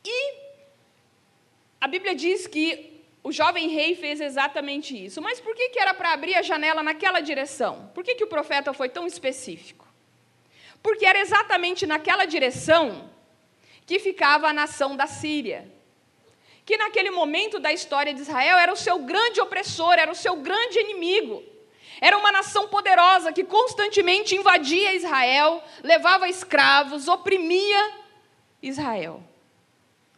E 0.04 0.34
a 1.80 1.88
Bíblia 1.88 2.14
diz 2.14 2.46
que 2.46 3.02
o 3.22 3.32
jovem 3.32 3.68
rei 3.68 3.94
fez 3.94 4.20
exatamente 4.20 4.94
isso. 4.94 5.22
Mas 5.22 5.40
por 5.40 5.54
que, 5.54 5.70
que 5.70 5.78
era 5.78 5.94
para 5.94 6.12
abrir 6.12 6.34
a 6.34 6.42
janela 6.42 6.82
naquela 6.82 7.20
direção? 7.20 7.90
Por 7.94 8.04
que, 8.04 8.14
que 8.14 8.24
o 8.24 8.28
profeta 8.28 8.74
foi 8.74 8.90
tão 8.90 9.06
específico? 9.06 9.88
Porque 10.82 11.06
era 11.06 11.18
exatamente 11.18 11.86
naquela 11.86 12.26
direção 12.26 13.10
que 13.90 13.99
ficava 13.99 14.47
a 14.47 14.52
nação 14.52 14.94
da 14.94 15.09
Síria. 15.09 15.68
Que 16.64 16.76
naquele 16.76 17.11
momento 17.11 17.59
da 17.59 17.73
história 17.73 18.14
de 18.14 18.20
Israel 18.20 18.56
era 18.56 18.73
o 18.73 18.76
seu 18.76 19.00
grande 19.00 19.40
opressor, 19.40 19.94
era 19.94 20.12
o 20.12 20.14
seu 20.14 20.37
grande 20.37 20.78
inimigo. 20.78 21.42
Era 22.00 22.16
uma 22.16 22.30
nação 22.30 22.68
poderosa 22.68 23.32
que 23.32 23.42
constantemente 23.42 24.37
invadia 24.37 24.94
Israel, 24.94 25.61
levava 25.82 26.28
escravos, 26.28 27.09
oprimia 27.09 27.90
Israel. 28.62 29.25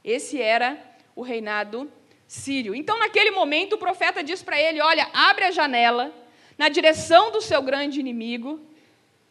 Esse 0.04 0.38
era 0.38 0.78
o 1.16 1.22
reinado 1.22 1.90
sírio. 2.28 2.74
Então, 2.74 2.98
naquele 2.98 3.30
momento, 3.30 3.76
o 3.76 3.78
profeta 3.78 4.22
diz 4.22 4.42
para 4.42 4.60
ele: 4.60 4.82
Olha, 4.82 5.08
abre 5.14 5.46
a 5.46 5.50
janela 5.50 6.12
na 6.58 6.68
direção 6.68 7.32
do 7.32 7.40
seu 7.40 7.62
grande 7.62 7.98
inimigo 7.98 8.60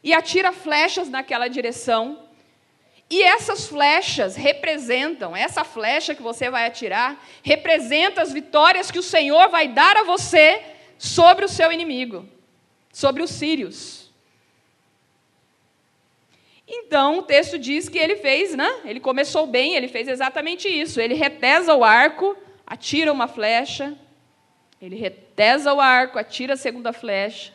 e 0.03 0.15
atira 0.15 0.51
flechas 0.51 1.09
naquela 1.09 1.47
direção. 1.47 2.30
E 3.11 3.21
essas 3.21 3.67
flechas 3.67 4.37
representam, 4.37 5.35
essa 5.35 5.65
flecha 5.65 6.15
que 6.15 6.21
você 6.21 6.49
vai 6.49 6.65
atirar, 6.65 7.21
representa 7.43 8.21
as 8.21 8.31
vitórias 8.31 8.89
que 8.89 8.97
o 8.97 9.03
Senhor 9.03 9.49
vai 9.49 9.67
dar 9.67 9.97
a 9.97 10.03
você 10.03 10.61
sobre 10.97 11.43
o 11.43 11.49
seu 11.49 11.73
inimigo, 11.73 12.25
sobre 12.89 13.21
os 13.21 13.29
sírios. 13.29 14.09
Então, 16.65 17.17
o 17.17 17.23
texto 17.23 17.59
diz 17.59 17.89
que 17.89 17.97
ele 17.97 18.15
fez, 18.15 18.55
né? 18.55 18.79
Ele 18.85 19.01
começou 19.01 19.45
bem, 19.45 19.75
ele 19.75 19.89
fez 19.89 20.07
exatamente 20.07 20.69
isso. 20.69 21.01
Ele 21.01 21.13
retesa 21.13 21.75
o 21.75 21.83
arco, 21.83 22.37
atira 22.65 23.11
uma 23.11 23.27
flecha, 23.27 23.93
ele 24.81 24.95
retesa 24.95 25.73
o 25.73 25.81
arco, 25.81 26.17
atira 26.17 26.53
a 26.53 26.57
segunda 26.57 26.93
flecha. 26.93 27.51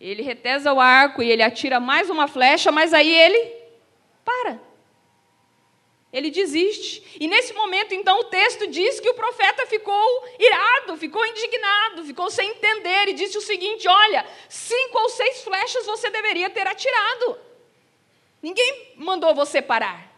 Ele 0.00 0.22
retesa 0.22 0.72
o 0.72 0.80
arco 0.80 1.22
e 1.22 1.30
ele 1.30 1.44
atira 1.44 1.78
mais 1.78 2.10
uma 2.10 2.26
flecha, 2.26 2.72
mas 2.72 2.92
aí 2.92 3.08
ele 3.08 3.63
para. 4.24 4.60
Ele 6.12 6.30
desiste. 6.30 7.16
E 7.18 7.26
nesse 7.26 7.52
momento, 7.52 7.92
então, 7.92 8.20
o 8.20 8.24
texto 8.24 8.68
diz 8.68 9.00
que 9.00 9.10
o 9.10 9.14
profeta 9.14 9.66
ficou 9.66 10.28
irado, 10.38 10.96
ficou 10.96 11.26
indignado, 11.26 12.04
ficou 12.04 12.30
sem 12.30 12.50
entender 12.50 13.08
e 13.08 13.14
disse 13.14 13.36
o 13.36 13.40
seguinte: 13.40 13.88
Olha, 13.88 14.24
cinco 14.48 14.96
ou 14.96 15.08
seis 15.08 15.42
flechas 15.42 15.84
você 15.86 16.08
deveria 16.10 16.48
ter 16.50 16.66
atirado. 16.68 17.36
Ninguém 18.40 18.92
mandou 18.96 19.34
você 19.34 19.60
parar. 19.60 20.08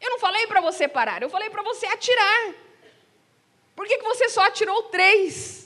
Eu 0.00 0.10
não 0.10 0.18
falei 0.20 0.46
para 0.46 0.60
você 0.60 0.86
parar, 0.86 1.20
eu 1.20 1.30
falei 1.30 1.50
para 1.50 1.62
você 1.62 1.86
atirar. 1.86 2.54
Por 3.74 3.86
que, 3.86 3.98
que 3.98 4.04
você 4.04 4.28
só 4.28 4.42
atirou 4.42 4.84
três? 4.84 5.63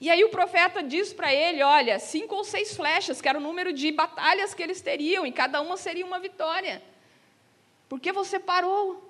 E 0.00 0.10
aí 0.10 0.22
o 0.24 0.28
profeta 0.28 0.82
diz 0.82 1.12
para 1.12 1.32
ele: 1.32 1.62
olha, 1.62 1.98
cinco 1.98 2.34
ou 2.34 2.44
seis 2.44 2.76
flechas, 2.76 3.20
que 3.20 3.28
era 3.28 3.38
o 3.38 3.42
número 3.42 3.72
de 3.72 3.90
batalhas 3.90 4.54
que 4.54 4.62
eles 4.62 4.80
teriam, 4.80 5.26
e 5.26 5.32
cada 5.32 5.60
uma 5.60 5.76
seria 5.76 6.04
uma 6.04 6.18
vitória. 6.18 6.82
Por 7.88 8.00
que 8.00 8.12
você 8.12 8.38
parou? 8.38 9.02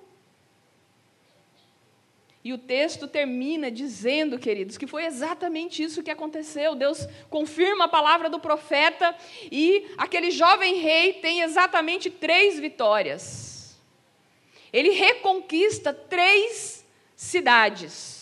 E 2.47 2.53
o 2.53 2.57
texto 2.57 3.09
termina 3.09 3.69
dizendo, 3.69 4.39
queridos, 4.39 4.77
que 4.77 4.87
foi 4.87 5.03
exatamente 5.05 5.83
isso 5.83 6.01
que 6.01 6.09
aconteceu. 6.09 6.75
Deus 6.75 7.05
confirma 7.29 7.85
a 7.85 7.89
palavra 7.89 8.29
do 8.29 8.39
profeta 8.39 9.13
e 9.51 9.85
aquele 9.97 10.31
jovem 10.31 10.75
rei 10.75 11.13
tem 11.13 11.41
exatamente 11.41 12.09
três 12.09 12.57
vitórias. 12.57 13.77
Ele 14.71 14.91
reconquista 14.91 15.91
três 15.93 16.85
cidades. 17.17 18.16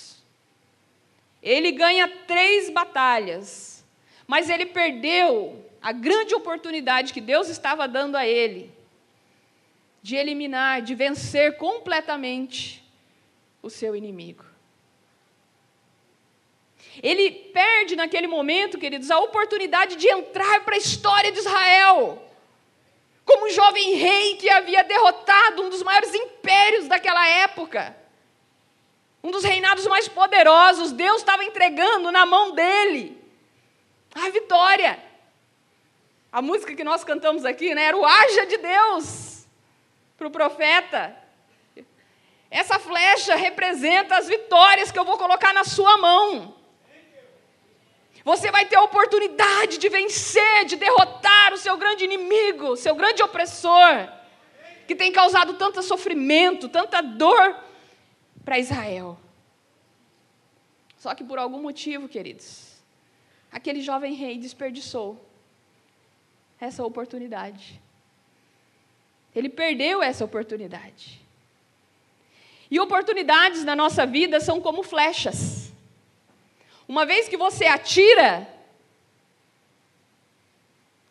Ele 1.45 1.71
ganha 1.71 2.07
três 2.25 2.71
batalhas. 2.71 3.85
Mas 4.25 4.49
ele 4.49 4.65
perdeu 4.65 5.63
a 5.79 5.91
grande 5.91 6.33
oportunidade 6.33 7.13
que 7.13 7.21
Deus 7.21 7.47
estava 7.47 7.87
dando 7.87 8.15
a 8.15 8.25
ele 8.25 8.73
de 10.01 10.15
eliminar, 10.15 10.81
de 10.81 10.95
vencer 10.95 11.57
completamente 11.57 12.83
o 13.61 13.69
seu 13.69 13.95
inimigo. 13.95 14.43
Ele 17.01 17.29
perde 17.31 17.95
naquele 17.95 18.27
momento, 18.27 18.77
queridos, 18.77 19.11
a 19.11 19.19
oportunidade 19.19 19.95
de 19.95 20.07
entrar 20.07 20.63
para 20.63 20.75
a 20.75 20.79
história 20.79 21.31
de 21.31 21.39
Israel. 21.39 22.21
Como 23.23 23.47
um 23.47 23.49
jovem 23.49 23.95
rei 23.95 24.37
que 24.37 24.49
havia 24.49 24.83
derrotado 24.83 25.63
um 25.63 25.69
dos 25.69 25.83
maiores 25.83 26.13
impérios 26.13 26.87
daquela 26.87 27.27
época. 27.27 27.95
Um 29.25 29.31
dos 29.31 29.43
reinados 29.43 29.87
mais 29.87 30.07
poderosos, 30.07 30.91
Deus 30.91 31.17
estava 31.17 31.43
entregando 31.43 32.11
na 32.11 32.27
mão 32.27 32.51
dele 32.51 33.19
a 34.13 34.29
vitória. 34.29 35.03
A 36.31 36.43
música 36.43 36.75
que 36.75 36.83
nós 36.83 37.03
cantamos 37.03 37.43
aqui 37.43 37.73
né, 37.73 37.85
era 37.85 37.97
o 37.97 38.05
Haja 38.05 38.45
de 38.45 38.57
Deus 38.57 39.47
para 40.15 40.27
o 40.27 40.29
profeta. 40.29 41.17
Essa 42.51 42.77
flecha 42.77 43.33
representa 43.33 44.15
as 44.15 44.27
vitórias 44.27 44.91
que 44.91 44.99
eu 44.99 45.03
vou 45.03 45.17
colocar 45.17 45.55
na 45.55 45.63
sua 45.63 45.97
mão. 45.97 46.53
Você 48.23 48.51
vai 48.51 48.67
ter 48.67 48.75
a 48.75 48.83
oportunidade 48.83 49.79
de 49.79 49.89
vencer, 49.89 50.65
de 50.65 50.75
derrotar 50.75 51.51
o 51.51 51.57
seu 51.57 51.75
grande 51.77 52.03
inimigo, 52.03 52.77
seu 52.77 52.93
grande 52.93 53.23
opressor, 53.23 54.07
que 54.87 54.93
tem 54.93 55.11
causado 55.11 55.55
tanto 55.55 55.81
sofrimento, 55.81 56.69
tanta 56.69 57.01
dor 57.01 57.64
para 58.45 58.59
Israel. 58.59 59.17
Só 60.97 61.13
que 61.15 61.23
por 61.23 61.39
algum 61.39 61.61
motivo, 61.61 62.07
queridos, 62.07 62.75
aquele 63.51 63.81
jovem 63.81 64.13
rei 64.13 64.37
desperdiçou 64.37 65.19
essa 66.59 66.85
oportunidade. 66.85 67.81
Ele 69.35 69.49
perdeu 69.49 70.01
essa 70.01 70.23
oportunidade. 70.23 71.19
E 72.69 72.79
oportunidades 72.79 73.65
na 73.65 73.75
nossa 73.75 74.05
vida 74.05 74.39
são 74.39 74.61
como 74.61 74.83
flechas. 74.83 75.71
Uma 76.87 77.05
vez 77.05 77.27
que 77.27 77.35
você 77.35 77.65
atira, 77.65 78.47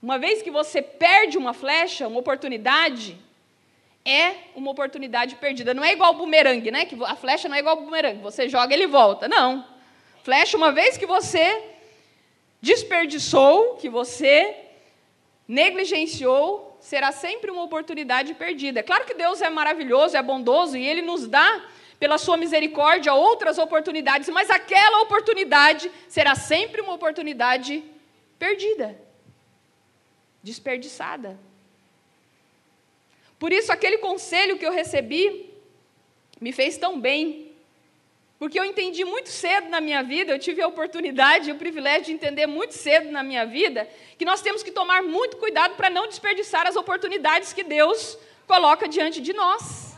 uma 0.01 0.19
vez 0.19 0.41
que 0.41 0.51
você 0.51 0.81
perde 0.81 1.37
uma 1.37 1.53
flecha, 1.53 2.09
uma 2.09 2.21
oportunidade, 2.21 3.19
é 4.05 4.35
uma 4.55 4.71
oportunidade 4.71 5.37
perdida. 5.37 5.73
Não 5.73 5.85
é 5.85 5.93
igual 5.93 6.15
bumerangue, 6.15 6.71
né? 6.71 6.85
Que 6.85 6.97
a 7.05 7.17
flecha 7.17 7.49
não 7.49 7.57
é 7.57 7.61
igual 7.61 7.77
bumerangue. 7.81 8.21
Você 8.23 8.49
joga, 8.49 8.75
ele 8.75 8.87
volta. 8.87 9.27
Não. 9.27 9.67
Flecha, 10.23 10.57
uma 10.57 10.73
vez 10.73 10.97
que 10.97 11.07
você 11.07 11.63
desperdiçou, 12.61 13.77
que 13.77 13.89
você 13.89 14.57
negligenciou, 15.47 16.79
será 16.81 17.13
sempre 17.13 17.51
uma 17.51 17.63
oportunidade 17.63 18.35
perdida. 18.35 18.81
É 18.81 18.83
claro 18.83 19.05
que 19.05 19.15
Deus 19.15 19.41
é 19.41 19.51
maravilhoso, 19.51 20.17
é 20.17 20.23
bondoso 20.23 20.77
e 20.77 20.87
Ele 20.87 21.03
nos 21.03 21.27
dá, 21.27 21.65
pela 21.99 22.19
Sua 22.19 22.37
misericórdia, 22.37 23.15
outras 23.15 23.57
oportunidades, 23.59 24.29
mas 24.29 24.51
aquela 24.51 25.03
oportunidade 25.03 25.91
será 26.09 26.35
sempre 26.35 26.81
uma 26.81 26.93
oportunidade 26.93 27.83
perdida, 28.39 28.99
desperdiçada. 30.43 31.39
Por 33.45 33.53
isso, 33.53 33.71
aquele 33.71 33.99
conselho 33.99 34.57
que 34.57 34.65
eu 34.65 34.73
recebi 34.73 35.53
me 36.41 36.51
fez 36.51 36.79
tão 36.79 36.99
bem, 36.99 37.53
porque 38.39 38.59
eu 38.59 38.65
entendi 38.65 39.05
muito 39.05 39.29
cedo 39.29 39.69
na 39.69 39.83
minha 39.83 40.03
vida, 40.03 40.33
eu 40.33 40.39
tive 40.39 40.63
a 40.63 40.67
oportunidade 40.67 41.51
e 41.51 41.53
o 41.53 41.59
privilégio 41.59 42.05
de 42.05 42.13
entender 42.13 42.47
muito 42.47 42.73
cedo 42.73 43.11
na 43.11 43.23
minha 43.23 43.45
vida, 43.45 43.87
que 44.17 44.25
nós 44.25 44.41
temos 44.41 44.63
que 44.63 44.71
tomar 44.71 45.03
muito 45.03 45.37
cuidado 45.37 45.77
para 45.77 45.91
não 45.91 46.09
desperdiçar 46.09 46.67
as 46.67 46.75
oportunidades 46.75 47.53
que 47.53 47.63
Deus 47.63 48.17
coloca 48.47 48.89
diante 48.89 49.21
de 49.21 49.35
nós. 49.35 49.95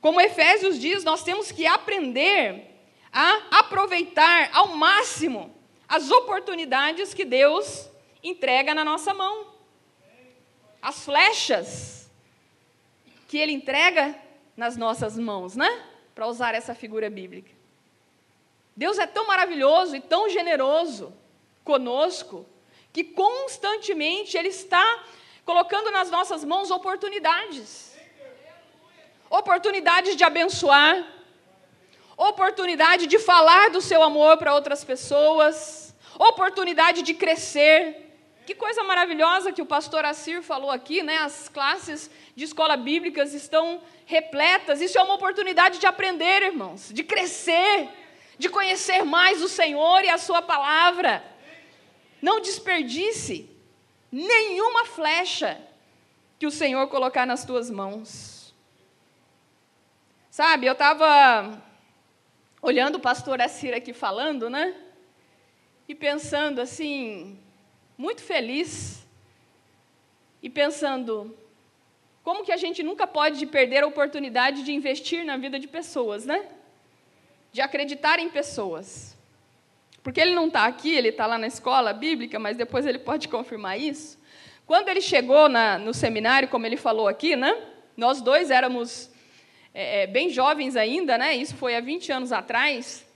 Como 0.00 0.20
Efésios 0.20 0.78
diz, 0.78 1.02
nós 1.02 1.24
temos 1.24 1.50
que 1.50 1.66
aprender 1.66 2.64
a 3.12 3.58
aproveitar 3.58 4.50
ao 4.52 4.68
máximo 4.68 5.52
as 5.88 6.12
oportunidades 6.12 7.12
que 7.12 7.24
Deus 7.24 7.90
entrega 8.22 8.72
na 8.72 8.84
nossa 8.84 9.12
mão. 9.12 9.57
As 10.80 11.04
flechas 11.04 12.10
que 13.26 13.38
Ele 13.38 13.52
entrega 13.52 14.16
nas 14.56 14.76
nossas 14.76 15.18
mãos, 15.18 15.54
né? 15.56 15.84
para 16.14 16.26
usar 16.26 16.52
essa 16.52 16.74
figura 16.74 17.08
bíblica. 17.08 17.52
Deus 18.76 18.98
é 18.98 19.06
tão 19.06 19.24
maravilhoso 19.26 19.94
e 19.94 20.00
tão 20.00 20.28
generoso 20.28 21.14
conosco 21.62 22.44
que 22.92 23.04
constantemente 23.04 24.36
Ele 24.36 24.48
está 24.48 25.04
colocando 25.44 25.92
nas 25.92 26.10
nossas 26.10 26.44
mãos 26.44 26.72
oportunidades 26.72 27.96
oportunidades 29.30 30.16
de 30.16 30.24
abençoar, 30.24 31.06
oportunidade 32.16 33.06
de 33.06 33.18
falar 33.18 33.70
do 33.70 33.80
seu 33.80 34.02
amor 34.02 34.38
para 34.38 34.54
outras 34.54 34.82
pessoas, 34.82 35.94
oportunidade 36.18 37.02
de 37.02 37.14
crescer. 37.14 38.07
Que 38.48 38.54
coisa 38.54 38.82
maravilhosa 38.82 39.52
que 39.52 39.60
o 39.60 39.66
pastor 39.66 40.06
Assir 40.06 40.42
falou 40.42 40.70
aqui, 40.70 41.02
né? 41.02 41.18
As 41.18 41.50
classes 41.50 42.10
de 42.34 42.44
escola 42.44 42.78
bíblicas 42.78 43.34
estão 43.34 43.82
repletas. 44.06 44.80
Isso 44.80 44.98
é 44.98 45.02
uma 45.02 45.16
oportunidade 45.16 45.78
de 45.78 45.86
aprender, 45.86 46.44
irmãos, 46.44 46.88
de 46.90 47.04
crescer, 47.04 47.90
de 48.38 48.48
conhecer 48.48 49.04
mais 49.04 49.42
o 49.42 49.50
Senhor 49.50 50.02
e 50.02 50.08
a 50.08 50.16
Sua 50.16 50.40
palavra. 50.40 51.22
Não 52.22 52.40
desperdice 52.40 53.50
nenhuma 54.10 54.86
flecha 54.86 55.60
que 56.38 56.46
o 56.46 56.50
Senhor 56.50 56.88
colocar 56.88 57.26
nas 57.26 57.44
tuas 57.44 57.70
mãos. 57.70 58.54
Sabe, 60.30 60.64
eu 60.64 60.72
estava 60.72 61.62
olhando 62.62 62.94
o 62.94 63.00
pastor 63.00 63.42
Assir 63.42 63.74
aqui 63.74 63.92
falando, 63.92 64.48
né? 64.48 64.74
E 65.86 65.94
pensando 65.94 66.62
assim, 66.62 67.38
muito 67.98 68.22
feliz, 68.22 69.04
e 70.40 70.48
pensando, 70.48 71.36
como 72.22 72.44
que 72.44 72.52
a 72.52 72.56
gente 72.56 72.80
nunca 72.82 73.06
pode 73.06 73.44
perder 73.46 73.82
a 73.82 73.86
oportunidade 73.88 74.62
de 74.62 74.72
investir 74.72 75.24
na 75.24 75.36
vida 75.36 75.58
de 75.58 75.66
pessoas, 75.66 76.24
né? 76.24 76.46
De 77.52 77.60
acreditar 77.60 78.20
em 78.20 78.30
pessoas. 78.30 79.16
Porque 80.00 80.20
ele 80.20 80.34
não 80.34 80.46
está 80.46 80.64
aqui, 80.64 80.94
ele 80.94 81.08
está 81.08 81.26
lá 81.26 81.36
na 81.36 81.48
escola 81.48 81.92
bíblica, 81.92 82.38
mas 82.38 82.56
depois 82.56 82.86
ele 82.86 83.00
pode 83.00 83.26
confirmar 83.28 83.80
isso. 83.80 84.16
Quando 84.64 84.88
ele 84.90 85.00
chegou 85.00 85.48
na, 85.48 85.76
no 85.76 85.92
seminário, 85.92 86.48
como 86.48 86.66
ele 86.66 86.76
falou 86.76 87.08
aqui, 87.08 87.34
né? 87.34 87.56
Nós 87.96 88.20
dois 88.20 88.50
éramos 88.50 89.10
é, 89.74 90.02
é 90.02 90.06
bem 90.06 90.30
jovens 90.30 90.76
ainda, 90.76 91.18
né? 91.18 91.34
Isso 91.34 91.56
foi 91.56 91.74
há 91.74 91.80
20 91.80 92.12
anos 92.12 92.30
atrás. 92.30 93.07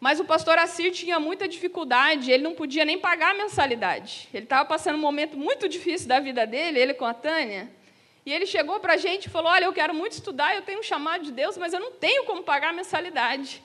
Mas 0.00 0.18
o 0.18 0.24
pastor 0.24 0.56
Assir 0.56 0.90
tinha 0.92 1.20
muita 1.20 1.46
dificuldade, 1.46 2.32
ele 2.32 2.42
não 2.42 2.54
podia 2.54 2.86
nem 2.86 2.98
pagar 2.98 3.32
a 3.32 3.34
mensalidade. 3.34 4.30
Ele 4.32 4.44
estava 4.44 4.66
passando 4.66 4.96
um 4.96 5.00
momento 5.00 5.36
muito 5.36 5.68
difícil 5.68 6.08
da 6.08 6.18
vida 6.18 6.46
dele, 6.46 6.80
ele 6.80 6.94
com 6.94 7.04
a 7.04 7.12
Tânia. 7.12 7.70
E 8.24 8.32
ele 8.32 8.46
chegou 8.46 8.80
para 8.80 8.94
a 8.94 8.96
gente 8.96 9.26
e 9.26 9.28
falou: 9.28 9.52
Olha, 9.52 9.66
eu 9.66 9.72
quero 9.74 9.94
muito 9.94 10.12
estudar, 10.12 10.54
eu 10.54 10.62
tenho 10.62 10.80
um 10.80 10.82
chamado 10.82 11.22
de 11.24 11.32
Deus, 11.32 11.58
mas 11.58 11.74
eu 11.74 11.80
não 11.80 11.92
tenho 11.92 12.24
como 12.24 12.42
pagar 12.42 12.70
a 12.70 12.72
mensalidade. 12.72 13.60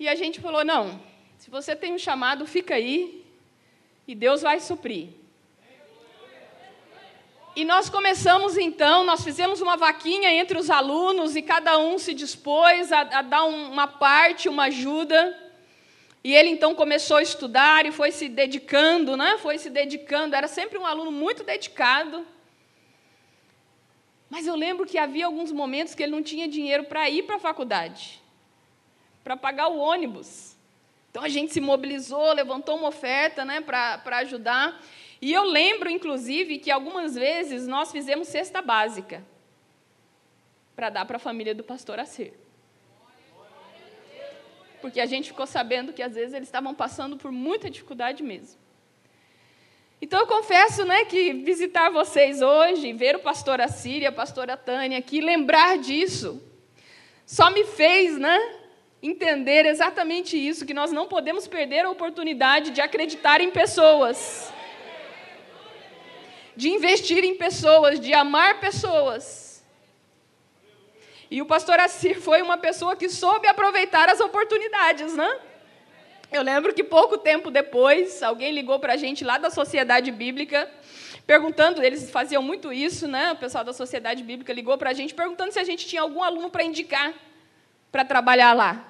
E 0.00 0.08
a 0.08 0.14
gente 0.16 0.40
falou: 0.40 0.64
Não, 0.64 1.00
se 1.38 1.48
você 1.48 1.76
tem 1.76 1.92
um 1.92 1.98
chamado, 1.98 2.46
fica 2.46 2.74
aí, 2.74 3.24
e 4.08 4.14
Deus 4.14 4.42
vai 4.42 4.58
suprir. 4.58 5.19
E 7.60 7.64
nós 7.66 7.90
começamos 7.90 8.56
então, 8.56 9.04
nós 9.04 9.22
fizemos 9.22 9.60
uma 9.60 9.76
vaquinha 9.76 10.32
entre 10.32 10.58
os 10.58 10.70
alunos 10.70 11.36
e 11.36 11.42
cada 11.42 11.76
um 11.76 11.98
se 11.98 12.14
dispôs 12.14 12.90
a, 12.90 13.00
a 13.00 13.20
dar 13.20 13.44
um, 13.44 13.70
uma 13.70 13.86
parte, 13.86 14.48
uma 14.48 14.64
ajuda. 14.64 15.38
E 16.24 16.34
ele 16.34 16.48
então 16.48 16.74
começou 16.74 17.18
a 17.18 17.22
estudar 17.22 17.84
e 17.84 17.92
foi 17.92 18.12
se 18.12 18.30
dedicando, 18.30 19.14
né? 19.14 19.36
Foi 19.36 19.58
se 19.58 19.68
dedicando, 19.68 20.34
era 20.34 20.48
sempre 20.48 20.78
um 20.78 20.86
aluno 20.86 21.12
muito 21.12 21.44
dedicado. 21.44 22.26
Mas 24.30 24.46
eu 24.46 24.56
lembro 24.56 24.86
que 24.86 24.96
havia 24.96 25.26
alguns 25.26 25.52
momentos 25.52 25.94
que 25.94 26.02
ele 26.02 26.12
não 26.12 26.22
tinha 26.22 26.48
dinheiro 26.48 26.84
para 26.84 27.10
ir 27.10 27.24
para 27.24 27.36
a 27.36 27.40
faculdade, 27.40 28.22
para 29.22 29.36
pagar 29.36 29.68
o 29.68 29.76
ônibus. 29.76 30.56
Então 31.10 31.22
a 31.22 31.28
gente 31.28 31.52
se 31.52 31.60
mobilizou, 31.60 32.32
levantou 32.32 32.78
uma 32.78 32.88
oferta 32.88 33.44
né, 33.44 33.60
para 33.60 34.16
ajudar. 34.20 34.80
E 35.20 35.32
eu 35.32 35.44
lembro, 35.44 35.90
inclusive, 35.90 36.58
que 36.58 36.70
algumas 36.70 37.14
vezes 37.14 37.66
nós 37.66 37.92
fizemos 37.92 38.28
cesta 38.28 38.62
básica 38.62 39.24
para 40.74 40.88
dar 40.88 41.04
para 41.04 41.16
a 41.16 41.20
família 41.20 41.54
do 41.54 41.62
pastor 41.62 42.00
Acer. 42.00 42.32
Porque 44.80 44.98
a 44.98 45.04
gente 45.04 45.28
ficou 45.28 45.46
sabendo 45.46 45.92
que 45.92 46.02
às 46.02 46.14
vezes 46.14 46.32
eles 46.32 46.48
estavam 46.48 46.74
passando 46.74 47.18
por 47.18 47.30
muita 47.30 47.68
dificuldade 47.68 48.22
mesmo. 48.22 48.58
Então 50.00 50.20
eu 50.20 50.26
confesso 50.26 50.86
né, 50.86 51.04
que 51.04 51.34
visitar 51.34 51.90
vocês 51.90 52.40
hoje, 52.40 52.90
ver 52.94 53.16
o 53.16 53.20
pastor 53.20 53.60
Assíria, 53.60 54.08
a 54.08 54.12
pastora 54.12 54.56
Tânia 54.56 54.96
aqui, 54.96 55.20
lembrar 55.20 55.76
disso, 55.76 56.42
só 57.26 57.50
me 57.50 57.64
fez 57.64 58.16
né, 58.16 58.38
entender 59.02 59.66
exatamente 59.66 60.38
isso, 60.38 60.64
que 60.64 60.72
nós 60.72 60.90
não 60.90 61.06
podemos 61.06 61.46
perder 61.46 61.84
a 61.84 61.90
oportunidade 61.90 62.70
de 62.70 62.80
acreditar 62.80 63.42
em 63.42 63.50
pessoas, 63.50 64.50
de 66.60 66.68
investir 66.68 67.24
em 67.24 67.34
pessoas, 67.34 67.98
de 67.98 68.12
amar 68.12 68.60
pessoas. 68.60 69.64
E 71.30 71.40
o 71.40 71.46
pastor 71.46 71.80
Assir 71.80 72.20
foi 72.20 72.42
uma 72.42 72.58
pessoa 72.58 72.94
que 72.94 73.08
soube 73.08 73.46
aproveitar 73.48 74.10
as 74.10 74.20
oportunidades, 74.20 75.16
né? 75.16 75.30
Eu 76.30 76.42
lembro 76.42 76.74
que 76.74 76.84
pouco 76.84 77.16
tempo 77.16 77.50
depois, 77.50 78.22
alguém 78.22 78.52
ligou 78.52 78.78
para 78.78 78.92
a 78.92 78.96
gente 78.98 79.24
lá 79.24 79.38
da 79.38 79.48
Sociedade 79.48 80.12
Bíblica, 80.12 80.70
perguntando, 81.26 81.82
eles 81.82 82.10
faziam 82.10 82.42
muito 82.42 82.70
isso, 82.70 83.08
né? 83.08 83.32
O 83.32 83.36
pessoal 83.36 83.64
da 83.64 83.72
Sociedade 83.72 84.22
Bíblica 84.22 84.52
ligou 84.52 84.76
para 84.76 84.90
a 84.90 84.92
gente 84.92 85.14
perguntando 85.14 85.52
se 85.52 85.58
a 85.58 85.64
gente 85.64 85.86
tinha 85.86 86.02
algum 86.02 86.22
aluno 86.22 86.50
para 86.50 86.62
indicar 86.62 87.14
para 87.90 88.04
trabalhar 88.04 88.52
lá. 88.52 88.84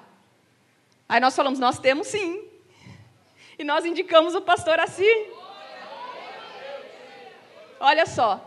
Aí 1.07 1.21
nós 1.21 1.33
falamos, 1.33 1.57
nós 1.57 1.79
temos 1.79 2.07
sim. 2.07 2.43
E 3.57 3.63
nós 3.63 3.85
indicamos 3.85 4.35
o 4.35 4.41
pastor 4.41 4.77
Assir. 4.77 5.15
Olha 7.81 8.05
só. 8.05 8.39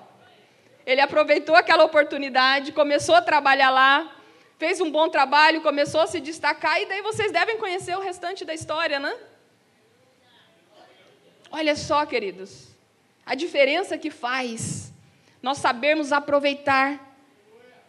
Ele 0.87 1.01
aproveitou 1.01 1.57
aquela 1.57 1.85
oportunidade, 1.85 2.71
começou 2.71 3.17
a 3.17 3.21
trabalhar 3.21 3.71
lá, 3.71 4.15
fez 4.59 4.81
um 4.81 4.89
bom 4.89 5.09
trabalho, 5.09 5.61
começou 5.61 6.01
a 6.03 6.07
se 6.07 6.21
destacar, 6.21 6.81
e 6.81 6.87
daí 6.87 7.03
vocês 7.03 7.33
devem 7.33 7.59
conhecer 7.59 7.97
o 7.97 8.01
restante 8.01 8.45
da 8.45 8.55
história, 8.55 9.01
né? 9.01 9.13
Olha 11.51 11.75
só, 11.75 12.07
queridos, 12.07 12.69
a 13.27 13.35
diferença 13.35 13.99
que 13.99 14.11
faz 14.11 14.93
nós 15.43 15.59
sabermos 15.59 16.13
aproveitar 16.13 17.01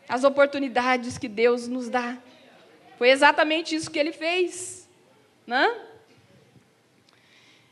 as 0.10 0.23
oportunidades 0.23 1.17
que 1.19 1.27
Deus 1.27 1.67
nos 1.67 1.89
dá. 1.89 2.17
Foi 2.97 3.10
exatamente 3.10 3.75
isso 3.75 3.91
que 3.91 3.99
ele 3.99 4.12
fez. 4.12 4.89
Né? 5.45 5.75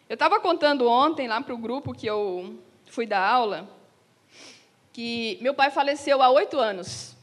Eu 0.08 0.14
estava 0.14 0.40
contando 0.40 0.88
ontem 0.88 1.28
lá 1.28 1.42
para 1.42 1.54
o 1.54 1.58
grupo 1.58 1.94
que 1.94 2.06
eu 2.06 2.58
fui 2.94 3.08
dar 3.08 3.28
aula 3.28 3.68
que 4.94 5.40
meu 5.42 5.56
pai 5.56 5.72
faleceu 5.72 6.22
há 6.22 6.30
oito 6.30 6.60
anos. 6.60 7.16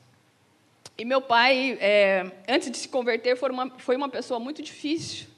E 0.99 1.05
meu 1.05 1.23
pai, 1.23 1.79
é, 1.81 2.29
antes 2.49 2.73
de 2.73 2.77
se 2.77 2.89
converter, 2.89 3.37
foi 3.37 3.51
uma, 3.51 3.71
foi 3.79 3.95
uma 3.95 4.09
pessoa 4.09 4.41
muito 4.41 4.61
difícil. 4.63 5.29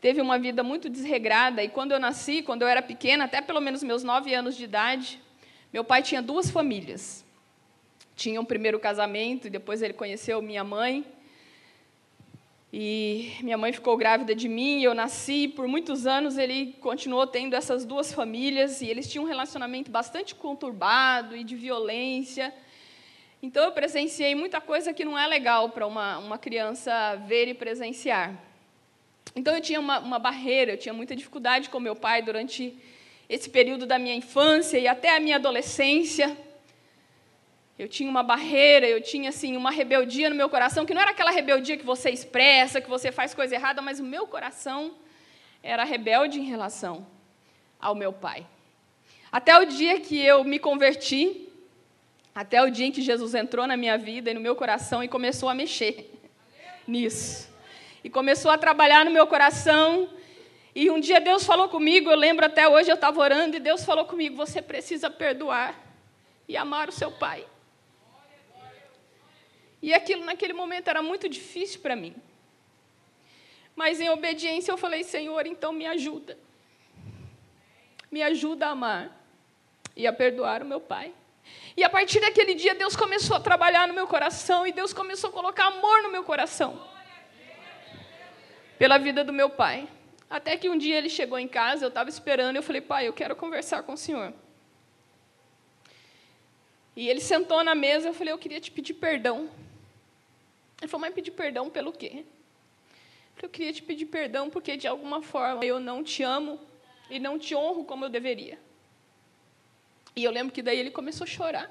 Teve 0.00 0.20
uma 0.20 0.40
vida 0.40 0.64
muito 0.64 0.90
desregrada. 0.90 1.62
E 1.62 1.68
quando 1.68 1.92
eu 1.92 2.00
nasci, 2.00 2.42
quando 2.42 2.62
eu 2.62 2.68
era 2.68 2.82
pequena, 2.82 3.26
até 3.26 3.40
pelo 3.40 3.60
menos 3.60 3.84
meus 3.84 4.02
nove 4.02 4.34
anos 4.34 4.56
de 4.56 4.64
idade, 4.64 5.20
meu 5.72 5.84
pai 5.84 6.02
tinha 6.02 6.20
duas 6.20 6.50
famílias. 6.50 7.24
Tinha 8.16 8.40
um 8.40 8.44
primeiro 8.44 8.80
casamento, 8.80 9.46
e 9.46 9.50
depois 9.50 9.82
ele 9.82 9.94
conheceu 9.94 10.42
minha 10.42 10.64
mãe. 10.64 11.06
E 12.76 13.36
minha 13.40 13.56
mãe 13.56 13.72
ficou 13.72 13.96
grávida 13.96 14.34
de 14.34 14.48
mim, 14.48 14.82
eu 14.82 14.96
nasci. 14.96 15.46
Por 15.46 15.68
muitos 15.68 16.08
anos 16.08 16.36
ele 16.36 16.74
continuou 16.80 17.24
tendo 17.24 17.54
essas 17.54 17.84
duas 17.84 18.12
famílias 18.12 18.82
e 18.82 18.88
eles 18.88 19.08
tinham 19.08 19.24
um 19.24 19.28
relacionamento 19.28 19.92
bastante 19.92 20.34
conturbado 20.34 21.36
e 21.36 21.44
de 21.44 21.54
violência. 21.54 22.52
Então 23.40 23.62
eu 23.62 23.70
presenciei 23.70 24.34
muita 24.34 24.60
coisa 24.60 24.92
que 24.92 25.04
não 25.04 25.16
é 25.16 25.24
legal 25.24 25.68
para 25.68 25.86
uma, 25.86 26.18
uma 26.18 26.36
criança 26.36 27.14
ver 27.28 27.46
e 27.46 27.54
presenciar. 27.54 28.36
Então 29.36 29.54
eu 29.54 29.60
tinha 29.60 29.78
uma, 29.78 30.00
uma 30.00 30.18
barreira, 30.18 30.72
eu 30.72 30.76
tinha 30.76 30.92
muita 30.92 31.14
dificuldade 31.14 31.70
com 31.70 31.78
meu 31.78 31.94
pai 31.94 32.22
durante 32.22 32.76
esse 33.28 33.48
período 33.48 33.86
da 33.86 34.00
minha 34.00 34.16
infância 34.16 34.78
e 34.78 34.88
até 34.88 35.14
a 35.14 35.20
minha 35.20 35.36
adolescência. 35.36 36.36
Eu 37.78 37.88
tinha 37.88 38.08
uma 38.08 38.22
barreira, 38.22 38.86
eu 38.86 39.02
tinha 39.02 39.30
assim 39.30 39.56
uma 39.56 39.70
rebeldia 39.70 40.30
no 40.30 40.36
meu 40.36 40.48
coração, 40.48 40.86
que 40.86 40.94
não 40.94 41.02
era 41.02 41.10
aquela 41.10 41.32
rebeldia 41.32 41.76
que 41.76 41.84
você 41.84 42.10
expressa, 42.10 42.80
que 42.80 42.88
você 42.88 43.10
faz 43.10 43.34
coisa 43.34 43.54
errada, 43.54 43.82
mas 43.82 43.98
o 43.98 44.04
meu 44.04 44.26
coração 44.26 44.94
era 45.62 45.82
rebelde 45.82 46.38
em 46.38 46.44
relação 46.44 47.04
ao 47.80 47.94
meu 47.94 48.12
pai. 48.12 48.46
Até 49.32 49.58
o 49.58 49.64
dia 49.64 49.98
que 49.98 50.20
eu 50.20 50.44
me 50.44 50.60
converti, 50.60 51.48
até 52.32 52.62
o 52.62 52.70
dia 52.70 52.86
em 52.86 52.92
que 52.92 53.02
Jesus 53.02 53.34
entrou 53.34 53.66
na 53.66 53.76
minha 53.76 53.98
vida 53.98 54.30
e 54.30 54.34
no 54.34 54.40
meu 54.40 54.54
coração 54.54 55.02
e 55.02 55.08
começou 55.08 55.48
a 55.48 55.54
mexer 55.54 56.12
nisso. 56.86 57.52
E 58.04 58.10
começou 58.10 58.50
a 58.50 58.58
trabalhar 58.58 59.04
no 59.04 59.10
meu 59.10 59.26
coração. 59.26 60.08
E 60.74 60.90
um 60.90 61.00
dia 61.00 61.20
Deus 61.20 61.44
falou 61.44 61.68
comigo, 61.68 62.08
eu 62.10 62.16
lembro 62.16 62.46
até 62.46 62.68
hoje, 62.68 62.90
eu 62.90 62.94
estava 62.94 63.20
orando, 63.20 63.56
e 63.56 63.60
Deus 63.60 63.84
falou 63.84 64.04
comigo: 64.04 64.36
você 64.36 64.62
precisa 64.62 65.10
perdoar 65.10 65.74
e 66.48 66.56
amar 66.56 66.88
o 66.88 66.92
seu 66.92 67.10
pai. 67.10 67.44
E 69.84 69.92
aquilo 69.92 70.24
naquele 70.24 70.54
momento 70.54 70.88
era 70.88 71.02
muito 71.02 71.28
difícil 71.28 71.78
para 71.80 71.94
mim. 71.94 72.16
Mas 73.76 74.00
em 74.00 74.08
obediência 74.08 74.72
eu 74.72 74.78
falei: 74.78 75.04
Senhor, 75.04 75.46
então 75.46 75.74
me 75.74 75.86
ajuda. 75.86 76.38
Me 78.10 78.22
ajuda 78.22 78.68
a 78.68 78.70
amar 78.70 79.14
e 79.94 80.06
a 80.06 80.12
perdoar 80.12 80.62
o 80.62 80.64
meu 80.64 80.80
pai. 80.80 81.12
E 81.76 81.84
a 81.84 81.90
partir 81.90 82.18
daquele 82.18 82.54
dia, 82.54 82.74
Deus 82.74 82.96
começou 82.96 83.36
a 83.36 83.40
trabalhar 83.40 83.86
no 83.86 83.92
meu 83.92 84.06
coração 84.06 84.66
e 84.66 84.72
Deus 84.72 84.94
começou 84.94 85.28
a 85.28 85.32
colocar 85.34 85.66
amor 85.66 86.02
no 86.02 86.10
meu 86.10 86.24
coração 86.24 86.82
pela 88.78 88.96
vida 88.96 89.22
do 89.22 89.34
meu 89.34 89.50
pai. 89.50 89.86
Até 90.30 90.56
que 90.56 90.70
um 90.70 90.78
dia 90.78 90.96
ele 90.96 91.10
chegou 91.10 91.38
em 91.38 91.46
casa, 91.46 91.84
eu 91.84 91.90
estava 91.90 92.08
esperando, 92.08 92.56
eu 92.56 92.62
falei, 92.62 92.80
pai, 92.80 93.06
eu 93.06 93.12
quero 93.12 93.36
conversar 93.36 93.82
com 93.82 93.92
o 93.92 93.98
senhor. 93.98 94.32
E 96.96 97.06
ele 97.06 97.20
sentou 97.20 97.62
na 97.62 97.74
mesa, 97.74 98.08
eu 98.08 98.14
falei, 98.14 98.32
eu 98.32 98.38
queria 98.38 98.62
te 98.62 98.70
pedir 98.70 98.94
perdão 98.94 99.50
ele 100.84 100.90
falou, 100.90 101.06
mas 101.06 101.14
pedir 101.14 101.30
perdão 101.30 101.70
pelo 101.70 101.92
quê? 101.92 102.24
Eu 103.42 103.48
queria 103.48 103.72
te 103.72 103.82
pedir 103.82 104.06
perdão 104.06 104.48
porque, 104.48 104.76
de 104.76 104.86
alguma 104.86 105.22
forma, 105.22 105.64
eu 105.64 105.80
não 105.80 106.02
te 106.04 106.22
amo 106.22 106.60
e 107.10 107.18
não 107.18 107.38
te 107.38 107.54
honro 107.54 107.84
como 107.84 108.04
eu 108.04 108.08
deveria. 108.08 108.58
E 110.16 110.22
eu 110.22 110.30
lembro 110.30 110.52
que 110.52 110.62
daí 110.62 110.78
ele 110.78 110.90
começou 110.90 111.24
a 111.24 111.28
chorar. 111.28 111.70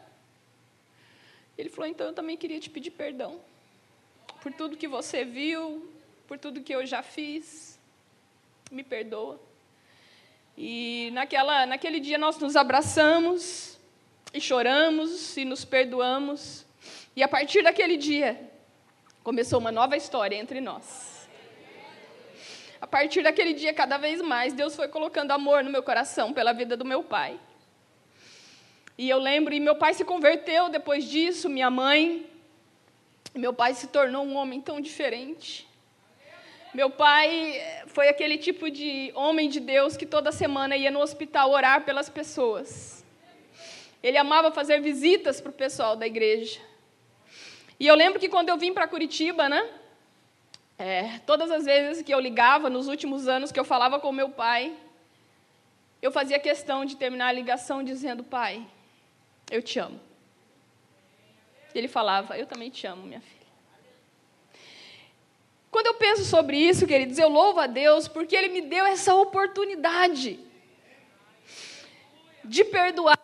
Ele 1.58 1.70
falou: 1.70 1.90
Então 1.90 2.08
eu 2.08 2.14
também 2.14 2.36
queria 2.36 2.60
te 2.60 2.70
pedir 2.70 2.92
perdão 2.92 3.40
por 4.42 4.52
tudo 4.52 4.78
que 4.78 4.88
você 4.88 5.24
viu, 5.24 5.92
por 6.28 6.38
tudo 6.38 6.62
que 6.62 6.76
eu 6.76 6.86
já 6.86 7.02
fiz. 7.02 7.80
Me 8.70 8.84
perdoa. 8.84 9.40
E 10.58 11.10
naquela, 11.14 11.66
naquele 11.66 12.00
dia 12.00 12.18
nós 12.18 12.38
nos 12.38 12.56
abraçamos 12.56 13.80
e 14.34 14.42
choramos 14.42 15.38
e 15.38 15.46
nos 15.46 15.64
perdoamos. 15.64 16.66
E 17.16 17.24
a 17.24 17.28
partir 17.28 17.64
daquele 17.64 17.96
dia 17.96 18.53
começou 19.24 19.60
uma 19.60 19.72
nova 19.72 19.96
história 19.96 20.36
entre 20.36 20.60
nós. 20.60 21.28
A 22.82 22.86
partir 22.86 23.24
daquele 23.24 23.54
dia, 23.54 23.74
cada 23.74 23.98
vez 23.98 24.22
mais, 24.22 24.52
Deus 24.54 24.76
foi 24.76 24.90
colocando 24.90 25.32
amor 25.32 25.64
no 25.64 25.70
meu 25.70 25.82
coração 25.82 26.34
pela 26.34 26.52
vida 26.52 26.76
do 26.76 26.84
meu 26.84 27.02
pai. 27.02 27.40
E 28.98 29.10
eu 29.10 29.18
lembro, 29.18 29.54
e 29.54 29.60
meu 29.60 29.76
pai 29.76 29.94
se 29.94 30.04
converteu 30.04 30.68
depois 30.70 31.06
disso, 31.06 31.50
minha 31.50 31.70
mãe. 31.70 32.30
Meu 33.34 33.54
pai 33.54 33.74
se 33.74 33.88
tornou 33.88 34.26
um 34.26 34.36
homem 34.36 34.62
tão 34.62 34.82
diferente. 34.82 35.68
Meu 36.74 36.90
pai 36.90 37.62
foi 37.88 38.10
aquele 38.10 38.38
tipo 38.38 38.70
de 38.70 39.12
homem 39.16 39.48
de 39.48 39.60
Deus 39.60 39.96
que 39.96 40.06
toda 40.06 40.32
semana 40.32 40.76
ia 40.76 40.92
no 40.92 41.00
hospital 41.00 41.52
orar 41.52 41.86
pelas 41.86 42.10
pessoas. 42.10 43.04
Ele 44.04 44.18
amava 44.18 44.52
fazer 44.52 44.82
visitas 44.82 45.40
para 45.40 45.52
o 45.52 45.54
pessoal 45.54 45.96
da 45.96 46.06
igreja. 46.06 46.60
E 47.80 47.88
eu 47.88 47.96
lembro 47.96 48.20
que 48.20 48.30
quando 48.30 48.50
eu 48.50 48.58
vim 48.58 48.74
para 48.74 48.88
Curitiba, 48.88 49.50
né? 49.50 49.70
É, 50.78 51.20
todas 51.20 51.52
as 51.52 51.66
vezes 51.66 52.04
que 52.04 52.14
eu 52.14 52.20
ligava, 52.20 52.70
nos 52.70 52.88
últimos 52.88 53.28
anos 53.28 53.52
que 53.52 53.60
eu 53.60 53.66
falava 53.66 54.00
com 54.00 54.12
meu 54.12 54.30
pai, 54.30 54.76
eu 56.02 56.12
fazia 56.12 56.40
questão 56.40 56.84
de 56.84 56.96
terminar 56.96 57.28
a 57.28 57.32
ligação 57.32 57.84
dizendo: 57.84 58.24
Pai, 58.24 58.66
eu 59.50 59.62
te 59.62 59.80
amo. 59.80 60.00
Ele 61.74 61.88
falava: 61.88 62.38
Eu 62.38 62.46
também 62.46 62.70
te 62.70 62.86
amo, 62.86 63.04
minha 63.04 63.22
filha. 63.22 63.44
Quando 65.72 65.88
eu 65.88 65.96
penso 65.96 66.24
sobre 66.26 66.58
isso, 66.58 66.86
queridos, 66.86 67.18
eu 67.18 67.30
louvo 67.30 67.60
a 67.60 67.68
Deus 67.68 68.08
porque 68.08 68.36
Ele 68.36 68.50
me 68.50 68.62
deu 68.62 68.86
essa 68.86 69.16
oportunidade 69.16 70.40
de 72.44 72.64
perdoar, 72.64 73.18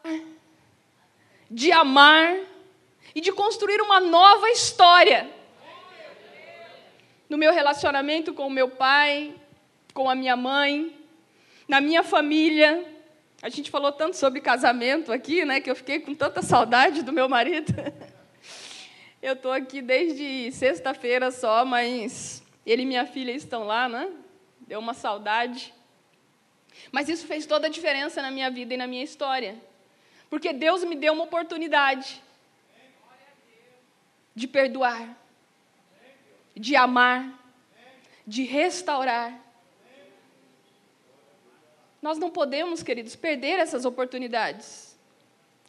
de 1.52 1.72
amar 1.72 2.40
e 3.14 3.22
de 3.22 3.32
construir 3.32 3.82
uma 3.82 4.00
nova 4.00 4.50
história 4.50 5.30
no 7.30 7.38
meu 7.38 7.54
relacionamento 7.54 8.34
com 8.34 8.48
o 8.48 8.50
meu 8.50 8.70
pai, 8.70 9.34
com 9.94 10.10
a 10.10 10.16
minha 10.16 10.36
mãe, 10.36 10.96
na 11.68 11.80
minha 11.80 12.04
família. 12.04 12.84
A 13.42 13.50
gente 13.50 13.70
falou 13.70 13.92
tanto 13.92 14.18
sobre 14.18 14.42
casamento 14.42 15.12
aqui, 15.12 15.46
né, 15.46 15.62
que 15.62 15.70
eu 15.70 15.76
fiquei 15.76 16.00
com 16.00 16.16
tanta 16.16 16.42
saudade 16.42 17.04
do 17.04 17.14
meu 17.14 17.30
marido. 17.30 17.74
Eu 19.22 19.34
estou 19.34 19.52
aqui 19.52 19.82
desde 19.82 20.50
sexta-feira 20.54 21.30
só, 21.30 21.66
mas 21.66 22.42
ele 22.66 22.84
e 22.84 22.86
minha 22.86 23.06
filha 23.06 23.34
estão 23.34 23.66
lá, 23.66 23.90
né? 23.90 24.10
Deu 24.62 24.80
uma 24.80 24.94
saudade. 24.94 25.74
Mas 26.90 27.10
isso 27.10 27.28
fez 27.28 27.46
toda 27.46 27.68
a 27.68 27.70
diferença 27.70 28.22
na 28.22 28.32
minha 28.32 28.50
vida 28.50 28.74
e 28.74 28.78
na 28.78 28.88
minha 28.88 29.04
história. 29.04 29.58
Porque 30.30 30.54
Deus 30.54 30.86
me 30.86 30.96
deu 30.96 31.12
uma 31.12 31.26
oportunidade 31.26 32.22
de 34.36 34.48
perdoar, 34.48 35.18
de 36.56 36.76
amar, 36.76 37.40
de 38.26 38.44
restaurar. 38.44 39.40
Nós 42.02 42.18
não 42.18 42.30
podemos, 42.30 42.82
queridos, 42.82 43.16
perder 43.16 43.60
essas 43.60 43.86
oportunidades 43.86 44.98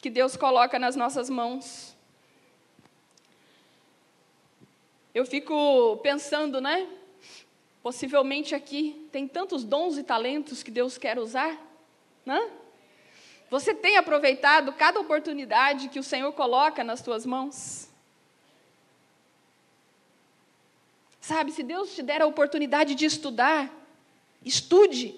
que 0.01 0.09
Deus 0.09 0.37
coloca 0.37 0.79
nas 0.79 0.95
nossas 0.97 1.29
mãos. 1.29 1.97
Eu 5.15 5.27
fico 5.27 5.97
pensando, 6.03 6.61
né? 6.61 6.89
Possivelmente 7.83 8.55
aqui 8.55 9.09
tem 9.11 9.27
tantos 9.27 9.65
dons 9.65 9.99
e 9.99 10.03
talentos 10.03 10.63
que 10.63 10.71
Deus 10.71 10.97
quer 10.97 11.19
usar, 11.19 11.59
né? 12.25 12.51
Você 13.51 13.75
tem 13.75 13.97
aproveitado 13.97 14.73
cada 14.73 15.01
oportunidade 15.01 15.89
que 15.89 15.99
o 15.99 16.05
Senhor 16.05 16.33
coloca 16.33 16.85
nas 16.85 17.03
tuas 17.03 17.27
mãos? 17.27 17.90
Sabe, 21.31 21.53
se 21.53 21.63
Deus 21.63 21.95
te 21.95 22.03
der 22.03 22.23
a 22.23 22.27
oportunidade 22.27 22.97
de 22.97 23.07
estudar, 23.07 23.71
estude. 24.45 25.15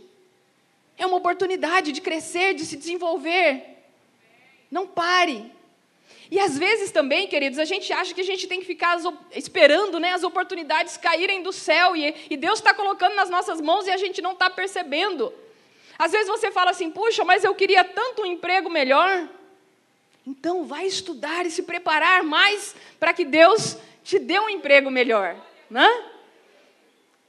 É 0.98 1.07
uma 1.07 1.16
oportunidade 1.16 1.90
de 1.90 2.03
crescer, 2.03 2.53
de 2.53 2.66
se 2.66 2.77
desenvolver. 2.77 3.79
Não 4.70 4.87
pare. 4.87 5.51
E 6.31 6.38
às 6.38 6.59
vezes 6.59 6.90
também, 6.90 7.27
queridos, 7.29 7.59
a 7.59 7.64
gente 7.64 7.90
acha 7.94 8.12
que 8.12 8.20
a 8.20 8.25
gente 8.25 8.46
tem 8.46 8.61
que 8.61 8.66
ficar 8.66 8.98
esperando 9.35 9.98
né, 9.98 10.12
as 10.12 10.22
oportunidades 10.22 10.98
caírem 10.98 11.42
do 11.42 11.51
céu 11.51 11.96
e, 11.96 12.14
e 12.29 12.37
Deus 12.37 12.59
está 12.59 12.75
colocando 12.75 13.14
nas 13.14 13.31
nossas 13.31 13.59
mãos 13.59 13.87
e 13.87 13.90
a 13.90 13.96
gente 13.96 14.20
não 14.20 14.33
está 14.33 14.51
percebendo. 14.51 15.33
Às 15.98 16.12
vezes 16.12 16.29
você 16.29 16.51
fala 16.51 16.72
assim, 16.72 16.90
puxa, 16.90 17.25
mas 17.25 17.42
eu 17.42 17.55
queria 17.55 17.85
tanto 17.85 18.20
um 18.20 18.27
emprego 18.27 18.68
melhor. 18.68 19.27
Então 20.27 20.66
vai 20.66 20.85
estudar 20.85 21.46
e 21.46 21.51
se 21.51 21.62
preparar 21.62 22.22
mais 22.22 22.77
para 23.01 23.14
que 23.14 23.25
Deus 23.25 23.79
te 24.05 24.18
dê 24.18 24.38
um 24.38 24.51
emprego 24.51 24.90
melhor. 24.90 25.51
Né? 25.72 26.04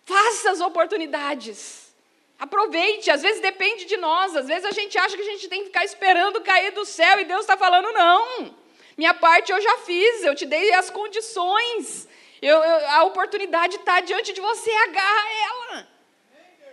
Faça 0.04 0.52
as 0.52 0.60
oportunidades. 0.60 1.96
Aproveite, 2.38 3.10
às 3.10 3.22
vezes 3.22 3.42
depende 3.42 3.86
de 3.86 3.96
nós, 3.96 4.36
às 4.36 4.48
vezes 4.48 4.66
a 4.66 4.72
gente 4.72 4.98
acha 4.98 5.16
que 5.16 5.22
a 5.22 5.32
gente 5.32 5.48
tem 5.48 5.62
que 5.62 5.68
ficar 5.68 5.86
esperando 5.86 6.42
cair 6.42 6.72
do 6.72 6.84
céu 6.84 7.22
e 7.22 7.24
Deus 7.24 7.42
está 7.42 7.56
falando, 7.56 7.90
não. 7.94 8.54
Minha 8.98 9.14
parte 9.14 9.54
eu 9.54 9.62
já 9.62 9.78
fiz, 9.78 10.26
eu 10.26 10.36
te 10.36 10.46
dei 10.46 10.74
as 10.74 10.90
condições, 10.90 12.10
eu, 12.42 12.58
eu, 12.58 12.90
a 12.90 13.04
oportunidade 13.06 13.78
está 13.78 14.02
diante 14.02 14.34
de 14.34 14.42
você, 14.42 14.72
agarra 14.72 15.32
ela, 15.48 15.88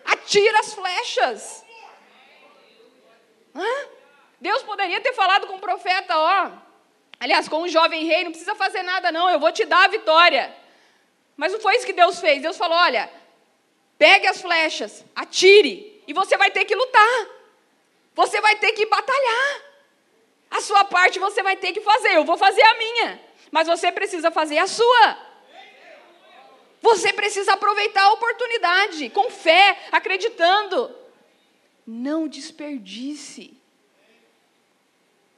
atira 0.06 0.59
as 0.59 0.74
flechas. 0.74 1.64
Hã? 3.54 3.88
Deus 4.40 4.64
poderia 4.64 5.00
ter 5.00 5.12
falado 5.12 5.46
com 5.46 5.54
o 5.54 5.61
profeta, 5.61 6.18
ó, 6.18 6.50
aliás, 7.20 7.48
com 7.48 7.62
o 7.62 7.68
jovem 7.68 8.06
rei, 8.06 8.24
não 8.24 8.33
precisa 8.33 8.56
fazer 8.56 8.83
nada 8.83 9.12
não, 9.12 9.30
eu 9.30 9.38
vou 9.38 9.52
te 9.52 9.64
dar 9.64 9.85
a 9.85 9.88
vitória. 9.88 10.60
Mas 11.40 11.53
não 11.55 11.61
foi 11.61 11.74
isso 11.76 11.87
que 11.87 12.00
Deus 12.03 12.20
fez, 12.20 12.42
Deus 12.42 12.59
falou, 12.59 12.76
olha, 12.76 13.05
Pegue 14.00 14.26
as 14.26 14.40
flechas, 14.40 15.05
atire, 15.14 16.03
e 16.07 16.14
você 16.14 16.35
vai 16.38 16.50
ter 16.50 16.64
que 16.64 16.74
lutar. 16.74 17.26
Você 18.14 18.40
vai 18.40 18.57
ter 18.57 18.72
que 18.72 18.87
batalhar. 18.87 19.62
A 20.50 20.62
sua 20.62 20.87
parte 20.87 21.18
você 21.18 21.42
vai 21.42 21.55
ter 21.55 21.74
que 21.74 21.83
fazer, 21.83 22.16
eu 22.16 22.24
vou 22.24 22.38
fazer 22.38 22.62
a 22.62 22.79
minha, 22.79 23.20
mas 23.50 23.66
você 23.66 23.92
precisa 23.92 24.31
fazer 24.31 24.57
a 24.57 24.66
sua. 24.66 25.18
Você 26.81 27.12
precisa 27.12 27.53
aproveitar 27.53 28.05
a 28.05 28.12
oportunidade, 28.14 29.11
com 29.11 29.31
fé, 29.31 29.79
acreditando. 29.92 30.96
Não 31.87 32.26
desperdice 32.26 33.55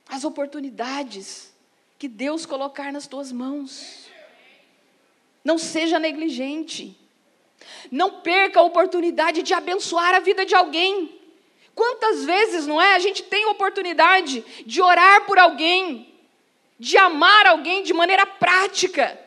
as 0.09 0.23
oportunidades 0.23 1.53
que 1.99 2.07
Deus 2.07 2.47
colocar 2.47 2.93
nas 2.93 3.09
tuas 3.09 3.33
mãos. 3.33 4.12
Não 5.44 5.59
seja 5.59 5.98
negligente. 5.98 6.96
Não 7.90 8.20
perca 8.20 8.61
a 8.61 8.64
oportunidade 8.64 9.42
de 9.42 9.55
abençoar 9.55 10.14
a 10.14 10.20
vida 10.20 10.44
de 10.44 10.55
alguém. 10.55 11.18
Quantas 11.74 12.24
vezes, 12.24 12.66
não 12.66 12.81
é? 12.81 12.94
A 12.94 12.98
gente 12.98 13.22
tem 13.22 13.44
a 13.44 13.50
oportunidade 13.50 14.44
de 14.66 14.83
orar 14.83 15.24
por 15.24 15.38
alguém, 15.38 16.12
de 16.78 16.96
amar 16.98 17.46
alguém 17.46 17.83
de 17.83 17.92
maneira 17.92 18.26
prática, 18.26 19.18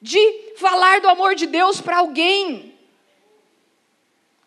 de 0.00 0.54
falar 0.56 1.00
do 1.00 1.08
amor 1.08 1.34
de 1.34 1.46
Deus 1.46 1.80
para 1.80 1.98
alguém. 1.98 2.74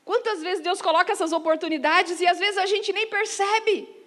Quantas 0.06 0.42
vezes 0.42 0.64
Deus 0.64 0.82
coloca 0.82 1.12
essas 1.12 1.32
oportunidades 1.32 2.20
e 2.20 2.26
às 2.26 2.40
vezes 2.40 2.58
a 2.58 2.66
gente 2.66 2.92
nem 2.92 3.08
percebe. 3.08 3.99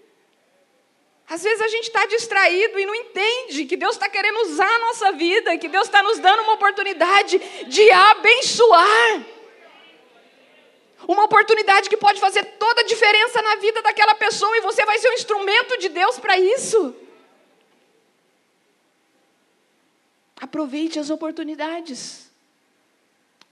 Às 1.28 1.42
vezes 1.42 1.60
a 1.60 1.68
gente 1.68 1.86
está 1.88 2.04
distraído 2.06 2.78
e 2.78 2.86
não 2.86 2.94
entende 2.94 3.64
que 3.64 3.76
Deus 3.76 3.94
está 3.94 4.08
querendo 4.08 4.40
usar 4.40 4.68
a 4.68 4.78
nossa 4.80 5.12
vida, 5.12 5.56
que 5.56 5.68
Deus 5.68 5.84
está 5.84 6.02
nos 6.02 6.18
dando 6.18 6.42
uma 6.42 6.54
oportunidade 6.54 7.38
de 7.66 7.90
abençoar. 7.90 9.24
Uma 11.06 11.24
oportunidade 11.24 11.88
que 11.88 11.96
pode 11.96 12.20
fazer 12.20 12.44
toda 12.58 12.82
a 12.82 12.84
diferença 12.84 13.42
na 13.42 13.56
vida 13.56 13.82
daquela 13.82 14.14
pessoa 14.14 14.56
e 14.56 14.60
você 14.60 14.84
vai 14.84 14.98
ser 14.98 15.08
um 15.10 15.14
instrumento 15.14 15.78
de 15.78 15.88
Deus 15.88 16.18
para 16.18 16.38
isso. 16.38 16.94
Aproveite 20.40 20.98
as 20.98 21.08
oportunidades. 21.08 22.30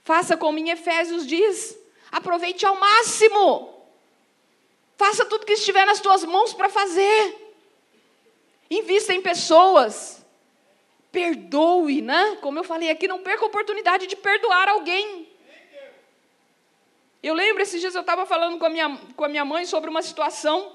Faça 0.03 0.37
como 0.37 0.59
em 0.59 0.69
Efésios 0.69 1.25
diz: 1.25 1.77
aproveite 2.11 2.65
ao 2.65 2.75
máximo. 2.75 3.81
Faça 4.97 5.25
tudo 5.25 5.45
que 5.45 5.53
estiver 5.53 5.85
nas 5.85 5.99
tuas 5.99 6.23
mãos 6.23 6.53
para 6.53 6.69
fazer. 6.69 7.40
Invista 8.71 9.13
em 9.13 9.21
pessoas. 9.21 10.25
Perdoe, 11.11 12.01
né? 12.01 12.37
Como 12.39 12.57
eu 12.57 12.63
falei 12.63 12.89
aqui, 12.89 13.05
não 13.05 13.19
perca 13.19 13.43
a 13.43 13.47
oportunidade 13.47 14.07
de 14.07 14.15
perdoar 14.15 14.69
alguém. 14.69 15.27
Eu 17.21 17.33
lembro, 17.33 17.61
esses 17.61 17.81
dias 17.81 17.93
eu 17.93 18.01
estava 18.01 18.25
falando 18.25 18.57
com 18.57 18.65
a, 18.65 18.69
minha, 18.69 18.97
com 19.15 19.25
a 19.25 19.27
minha 19.27 19.43
mãe 19.43 19.65
sobre 19.65 19.89
uma 19.89 20.01
situação 20.01 20.71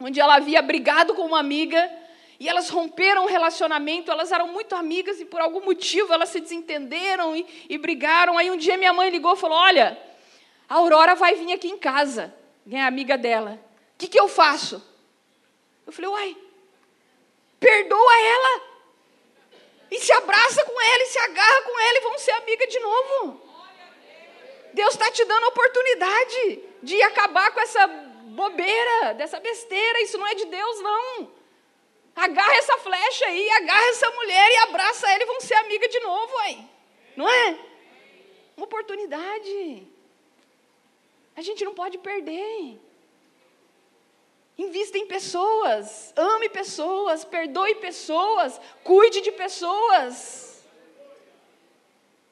onde 0.00 0.18
ela 0.18 0.36
havia 0.36 0.62
brigado 0.62 1.14
com 1.14 1.22
uma 1.22 1.38
amiga 1.38 1.88
e 2.40 2.48
elas 2.48 2.70
romperam 2.70 3.24
o 3.24 3.28
relacionamento, 3.28 4.10
elas 4.10 4.32
eram 4.32 4.48
muito 4.48 4.74
amigas 4.74 5.20
e 5.20 5.26
por 5.26 5.40
algum 5.40 5.62
motivo 5.64 6.14
elas 6.14 6.30
se 6.30 6.40
desentenderam 6.40 7.36
e, 7.36 7.46
e 7.68 7.76
brigaram. 7.76 8.38
Aí 8.38 8.50
um 8.50 8.56
dia 8.56 8.78
minha 8.78 8.92
mãe 8.92 9.10
ligou 9.10 9.34
e 9.34 9.38
falou: 9.38 9.58
Olha, 9.58 9.98
a 10.66 10.76
Aurora 10.76 11.14
vai 11.14 11.34
vir 11.34 11.52
aqui 11.52 11.68
em 11.68 11.78
casa, 11.78 12.34
é 12.72 12.80
amiga 12.80 13.18
dela. 13.18 13.60
O 13.94 13.98
que, 13.98 14.08
que 14.08 14.18
eu 14.18 14.28
faço? 14.28 14.82
Eu 15.86 15.92
falei: 15.92 16.10
Uai, 16.10 16.43
perdoa 17.64 18.20
ela. 18.20 18.62
E 19.90 19.98
se 19.98 20.12
abraça 20.12 20.64
com 20.64 20.80
ela, 20.80 21.02
e 21.02 21.06
se 21.06 21.18
agarra 21.18 21.62
com 21.62 21.80
ela, 21.80 21.98
e 21.98 22.00
vão 22.02 22.18
ser 22.18 22.32
amiga 22.32 22.66
de 22.66 22.78
novo. 22.80 23.40
Deus 24.74 24.94
está 24.94 25.10
te 25.10 25.24
dando 25.24 25.44
a 25.44 25.48
oportunidade 25.48 26.60
de 26.82 27.00
acabar 27.02 27.52
com 27.52 27.60
essa 27.60 27.86
bobeira, 27.86 29.14
dessa 29.14 29.38
besteira. 29.40 30.02
Isso 30.02 30.18
não 30.18 30.26
é 30.26 30.34
de 30.34 30.46
Deus, 30.46 30.80
não. 30.80 31.32
Agarra 32.16 32.56
essa 32.56 32.76
flecha 32.78 33.26
aí, 33.26 33.48
agarra 33.50 33.86
essa 33.88 34.10
mulher 34.10 34.50
e 34.50 34.56
abraça 34.58 35.10
ela 35.10 35.22
e 35.22 35.26
vão 35.26 35.40
ser 35.40 35.54
amiga 35.54 35.88
de 35.88 36.00
novo, 36.00 36.36
aí. 36.38 36.58
Não 37.16 37.28
é? 37.28 37.58
Uma 38.56 38.66
oportunidade. 38.66 39.86
A 41.36 41.42
gente 41.42 41.64
não 41.64 41.74
pode 41.74 41.98
perder. 41.98 42.80
Invista 44.56 44.96
em 44.96 45.06
pessoas, 45.06 46.12
ame 46.16 46.48
pessoas, 46.48 47.24
perdoe 47.24 47.74
pessoas, 47.76 48.60
cuide 48.84 49.20
de 49.20 49.32
pessoas. 49.32 50.64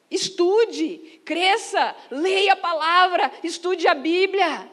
Estude, 0.09 1.21
cresça, 1.25 1.95
leia 2.09 2.53
a 2.53 2.55
palavra, 2.55 3.31
estude 3.43 3.87
a 3.87 3.93
Bíblia. 3.93 4.69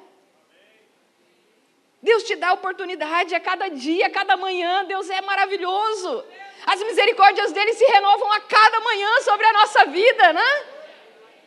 Deus 2.02 2.22
te 2.22 2.36
dá 2.36 2.52
oportunidade 2.52 3.34
a 3.34 3.40
cada 3.40 3.68
dia, 3.68 4.06
a 4.06 4.10
cada 4.10 4.36
manhã. 4.36 4.84
Deus 4.84 5.10
é 5.10 5.20
maravilhoso. 5.20 6.24
As 6.64 6.80
misericórdias 6.82 7.52
dele 7.52 7.72
se 7.74 7.84
renovam 7.84 8.30
a 8.32 8.40
cada 8.40 8.80
manhã 8.80 9.20
sobre 9.22 9.46
a 9.46 9.52
nossa 9.52 9.86
vida, 9.86 10.32
né? 10.32 10.64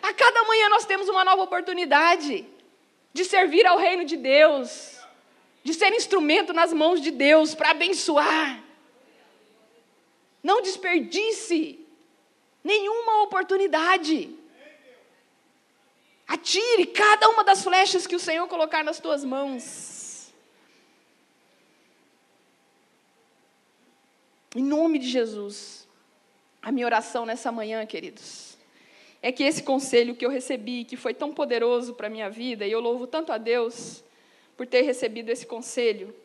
A 0.01 0.13
cada 0.13 0.43
manhã 0.43 0.69
nós 0.69 0.85
temos 0.85 1.07
uma 1.07 1.23
nova 1.23 1.43
oportunidade 1.43 2.45
de 3.13 3.25
servir 3.25 3.65
ao 3.65 3.77
reino 3.77 4.03
de 4.03 4.17
Deus, 4.17 4.92
de 5.63 5.73
ser 5.73 5.93
instrumento 5.93 6.51
nas 6.51 6.73
mãos 6.73 7.01
de 7.01 7.09
Deus 7.09 7.55
para 7.55 7.71
abençoar. 7.71 8.61
Não 10.43 10.61
desperdice 10.61 11.79
nenhuma 12.63 13.23
oportunidade. 13.23 14.35
Atire 16.27 16.85
cada 16.87 17.29
uma 17.29 17.43
das 17.43 17.63
flechas 17.63 18.05
que 18.05 18.15
o 18.15 18.19
Senhor 18.19 18.47
colocar 18.47 18.83
nas 18.83 18.99
tuas 18.99 19.23
mãos. 19.23 20.33
Em 24.55 24.63
nome 24.63 24.99
de 24.99 25.07
Jesus. 25.07 25.87
A 26.61 26.71
minha 26.71 26.85
oração 26.85 27.25
nessa 27.25 27.51
manhã, 27.51 27.85
queridos, 27.85 28.57
é 29.21 29.31
que 29.31 29.43
esse 29.43 29.63
conselho 29.63 30.15
que 30.15 30.25
eu 30.25 30.29
recebi, 30.29 30.85
que 30.85 30.95
foi 30.95 31.13
tão 31.13 31.33
poderoso 31.33 31.93
para 31.93 32.07
a 32.07 32.09
minha 32.09 32.29
vida, 32.29 32.65
e 32.65 32.71
eu 32.71 32.79
louvo 32.79 33.05
tanto 33.07 33.31
a 33.31 33.37
Deus 33.37 34.03
por 34.55 34.67
ter 34.67 34.81
recebido 34.81 35.29
esse 35.29 35.45
conselho, 35.45 36.15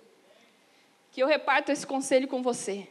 que 1.10 1.22
eu 1.22 1.26
reparto 1.26 1.72
esse 1.72 1.86
conselho 1.86 2.28
com 2.28 2.42
você. 2.42 2.86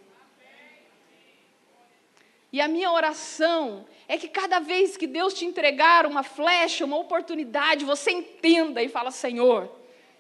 E 2.51 2.61
a 2.61 2.67
minha 2.67 2.91
oração 2.91 3.85
é 4.07 4.17
que 4.17 4.27
cada 4.27 4.59
vez 4.59 4.95
que 4.95 5.05
Deus 5.05 5.33
te 5.33 5.45
entregar 5.45 6.05
uma 6.05 6.23
flecha, 6.23 6.85
uma 6.85 6.97
oportunidade, 6.97 7.85
você 7.85 8.11
entenda 8.11 8.81
e 8.81 8.87
fala: 8.87 9.11
Senhor, 9.11 9.69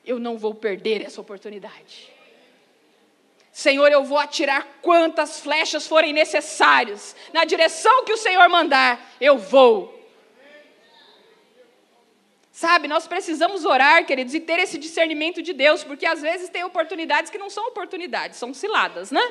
eu 0.05 0.19
não 0.19 0.37
vou 0.37 0.53
perder 0.53 1.01
essa 1.01 1.21
oportunidade. 1.21 2.11
Senhor, 3.51 3.91
eu 3.91 4.03
vou 4.03 4.19
atirar 4.19 4.67
quantas 4.83 5.39
flechas 5.39 5.87
forem 5.87 6.13
necessárias, 6.13 7.15
na 7.33 7.43
direção 7.43 8.05
que 8.05 8.13
o 8.13 8.17
Senhor 8.17 8.47
mandar, 8.49 9.15
eu 9.19 9.37
vou. 9.37 9.96
Sabe, 12.57 12.87
nós 12.87 13.05
precisamos 13.05 13.65
orar, 13.65 14.03
queridos, 14.03 14.33
e 14.33 14.39
ter 14.39 14.57
esse 14.57 14.79
discernimento 14.79 15.43
de 15.43 15.53
Deus, 15.53 15.83
porque 15.83 16.07
às 16.07 16.23
vezes 16.23 16.49
tem 16.49 16.63
oportunidades 16.63 17.29
que 17.29 17.37
não 17.37 17.51
são 17.51 17.67
oportunidades, 17.67 18.39
são 18.39 18.51
ciladas, 18.51 19.11
né? 19.11 19.21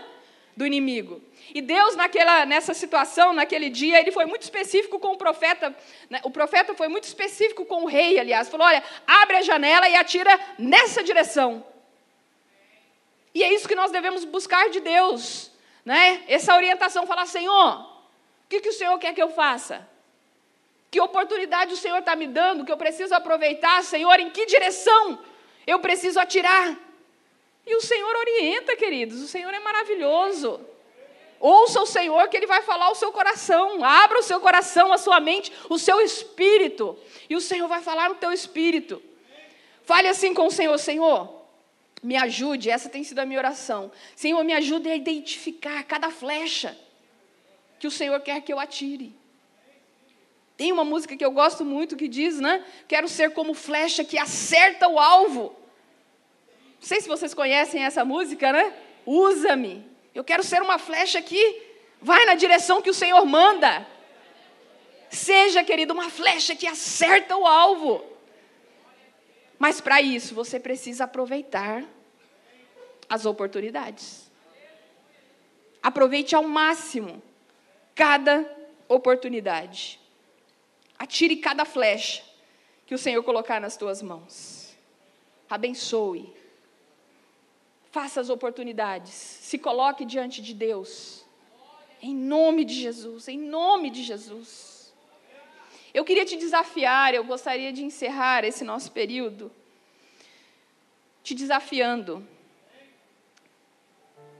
Do 0.56 0.64
inimigo. 0.64 1.20
E 1.52 1.60
Deus, 1.60 1.96
naquela, 1.96 2.46
nessa 2.46 2.72
situação, 2.72 3.32
naquele 3.32 3.68
dia, 3.68 3.98
ele 3.98 4.12
foi 4.12 4.26
muito 4.26 4.42
específico 4.42 5.00
com 5.00 5.08
o 5.08 5.16
profeta. 5.16 5.74
Né? 6.08 6.20
O 6.22 6.30
profeta 6.30 6.72
foi 6.72 6.86
muito 6.86 7.02
específico 7.02 7.64
com 7.64 7.82
o 7.82 7.86
rei, 7.86 8.16
aliás. 8.16 8.48
Falou: 8.48 8.64
olha, 8.64 8.80
abre 9.04 9.38
a 9.38 9.42
janela 9.42 9.88
e 9.88 9.96
atira 9.96 10.38
nessa 10.56 11.02
direção. 11.02 11.66
E 13.34 13.42
é 13.42 13.52
isso 13.52 13.66
que 13.66 13.74
nós 13.74 13.90
devemos 13.90 14.24
buscar 14.24 14.70
de 14.70 14.78
Deus, 14.78 15.50
né? 15.84 16.22
Essa 16.28 16.54
orientação, 16.54 17.08
falar, 17.08 17.26
Senhor, 17.26 17.80
o 17.80 18.48
que, 18.48 18.60
que 18.60 18.68
o 18.68 18.72
Senhor 18.72 18.96
quer 19.00 19.12
que 19.12 19.20
eu 19.20 19.30
faça? 19.30 19.95
Que 20.90 21.00
oportunidade 21.00 21.74
o 21.74 21.76
Senhor 21.76 21.98
está 21.98 22.14
me 22.16 22.26
dando, 22.26 22.64
que 22.64 22.72
eu 22.72 22.76
preciso 22.76 23.14
aproveitar, 23.14 23.82
Senhor, 23.82 24.18
em 24.20 24.30
que 24.30 24.46
direção 24.46 25.18
eu 25.66 25.78
preciso 25.80 26.18
atirar? 26.20 26.76
E 27.66 27.74
o 27.74 27.80
Senhor 27.80 28.14
orienta, 28.14 28.76
queridos, 28.76 29.20
o 29.20 29.26
Senhor 29.26 29.52
é 29.52 29.58
maravilhoso. 29.58 30.60
Ouça 31.38 31.80
o 31.82 31.86
Senhor 31.86 32.28
que 32.28 32.36
Ele 32.36 32.46
vai 32.46 32.62
falar 32.62 32.86
ao 32.86 32.94
seu 32.94 33.12
coração. 33.12 33.84
Abra 33.84 34.18
o 34.18 34.22
seu 34.22 34.40
coração, 34.40 34.92
a 34.92 34.98
sua 34.98 35.20
mente, 35.20 35.52
o 35.68 35.78
seu 35.78 36.00
espírito. 36.00 36.96
E 37.28 37.36
o 37.36 37.40
Senhor 37.40 37.68
vai 37.68 37.82
falar 37.82 38.08
no 38.08 38.14
teu 38.14 38.32
espírito. 38.32 39.02
Fale 39.84 40.08
assim 40.08 40.32
com 40.32 40.46
o 40.46 40.50
Senhor, 40.50 40.76
Senhor, 40.78 41.42
me 42.02 42.16
ajude, 42.16 42.70
essa 42.70 42.88
tem 42.88 43.04
sido 43.04 43.18
a 43.18 43.26
minha 43.26 43.38
oração. 43.38 43.90
Senhor, 44.14 44.42
me 44.44 44.52
ajude 44.52 44.88
a 44.88 44.96
identificar 44.96 45.82
cada 45.84 46.10
flecha 46.10 46.76
que 47.78 47.86
o 47.86 47.90
Senhor 47.90 48.20
quer 48.20 48.40
que 48.42 48.52
eu 48.52 48.58
atire. 48.58 49.12
Tem 50.56 50.72
uma 50.72 50.84
música 50.84 51.16
que 51.16 51.24
eu 51.24 51.30
gosto 51.30 51.64
muito 51.64 51.96
que 51.96 52.08
diz, 52.08 52.40
né? 52.40 52.64
Quero 52.88 53.08
ser 53.08 53.32
como 53.32 53.52
flecha 53.52 54.04
que 54.04 54.18
acerta 54.18 54.88
o 54.88 54.98
alvo. 54.98 55.54
Não 56.80 56.88
sei 56.88 57.00
se 57.00 57.08
vocês 57.08 57.34
conhecem 57.34 57.84
essa 57.84 58.04
música, 58.04 58.52
né? 58.52 58.72
Usa-me. 59.04 59.84
Eu 60.14 60.24
quero 60.24 60.42
ser 60.42 60.62
uma 60.62 60.78
flecha 60.78 61.20
que 61.20 61.62
vai 62.00 62.24
na 62.24 62.34
direção 62.34 62.80
que 62.80 62.88
o 62.88 62.94
Senhor 62.94 63.24
manda. 63.26 63.86
Seja, 65.10 65.62
querido, 65.62 65.92
uma 65.92 66.08
flecha 66.08 66.56
que 66.56 66.66
acerta 66.66 67.36
o 67.36 67.46
alvo. 67.46 68.04
Mas 69.58 69.80
para 69.80 70.00
isso 70.00 70.34
você 70.34 70.58
precisa 70.58 71.04
aproveitar 71.04 71.84
as 73.08 73.26
oportunidades. 73.26 74.30
Aproveite 75.82 76.34
ao 76.34 76.42
máximo 76.42 77.22
cada 77.94 78.44
oportunidade. 78.88 80.00
Atire 80.98 81.36
cada 81.36 81.64
flecha 81.64 82.22
que 82.86 82.94
o 82.94 82.98
Senhor 82.98 83.22
colocar 83.22 83.60
nas 83.60 83.76
tuas 83.76 84.02
mãos. 84.02 84.76
Abençoe. 85.48 86.32
Faça 87.90 88.20
as 88.20 88.28
oportunidades. 88.28 89.12
Se 89.12 89.58
coloque 89.58 90.04
diante 90.04 90.40
de 90.42 90.54
Deus. 90.54 91.24
Em 92.02 92.14
nome 92.14 92.64
de 92.64 92.74
Jesus, 92.74 93.28
em 93.28 93.38
nome 93.38 93.90
de 93.90 94.02
Jesus. 94.02 94.94
Eu 95.92 96.04
queria 96.04 96.24
te 96.24 96.36
desafiar, 96.36 97.14
eu 97.14 97.24
gostaria 97.24 97.72
de 97.72 97.82
encerrar 97.82 98.44
esse 98.44 98.64
nosso 98.64 98.92
período 98.92 99.50
te 101.26 101.34
desafiando 101.34 102.24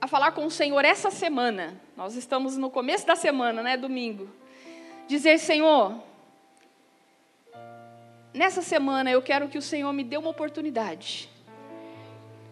a 0.01 0.07
falar 0.07 0.31
com 0.31 0.47
o 0.47 0.51
Senhor 0.53 0.85
essa 0.85 1.11
semana. 1.11 1.81
Nós 1.97 2.15
estamos 2.15 2.57
no 2.57 2.71
começo 2.71 3.05
da 3.05 3.17
semana, 3.17 3.61
né, 3.61 3.77
domingo. 3.77 4.31
Dizer, 5.09 5.37
Senhor, 5.41 6.01
nessa 8.37 8.63
semana 8.63 9.11
eu 9.11 9.23
quero 9.23 9.49
que 9.49 9.59
o 9.59 9.63
Senhor 9.63 9.93
me 9.93 10.05
dê 10.05 10.17
uma 10.17 10.31
oportunidade 10.31 11.29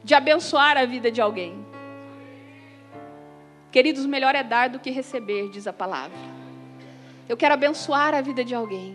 de 0.02 0.14
abençoar 0.14 0.76
a 0.76 0.84
vida 0.84 1.10
de 1.10 1.20
alguém. 1.20 1.64
Queridos, 3.70 4.06
melhor 4.06 4.34
é 4.34 4.42
dar 4.42 4.68
do 4.68 4.78
que 4.78 4.90
receber, 4.90 5.50
diz 5.50 5.66
a 5.66 5.72
palavra. 5.72 6.16
Eu 7.28 7.36
quero 7.36 7.54
abençoar 7.54 8.14
a 8.14 8.20
vida 8.20 8.44
de 8.44 8.54
alguém. 8.54 8.94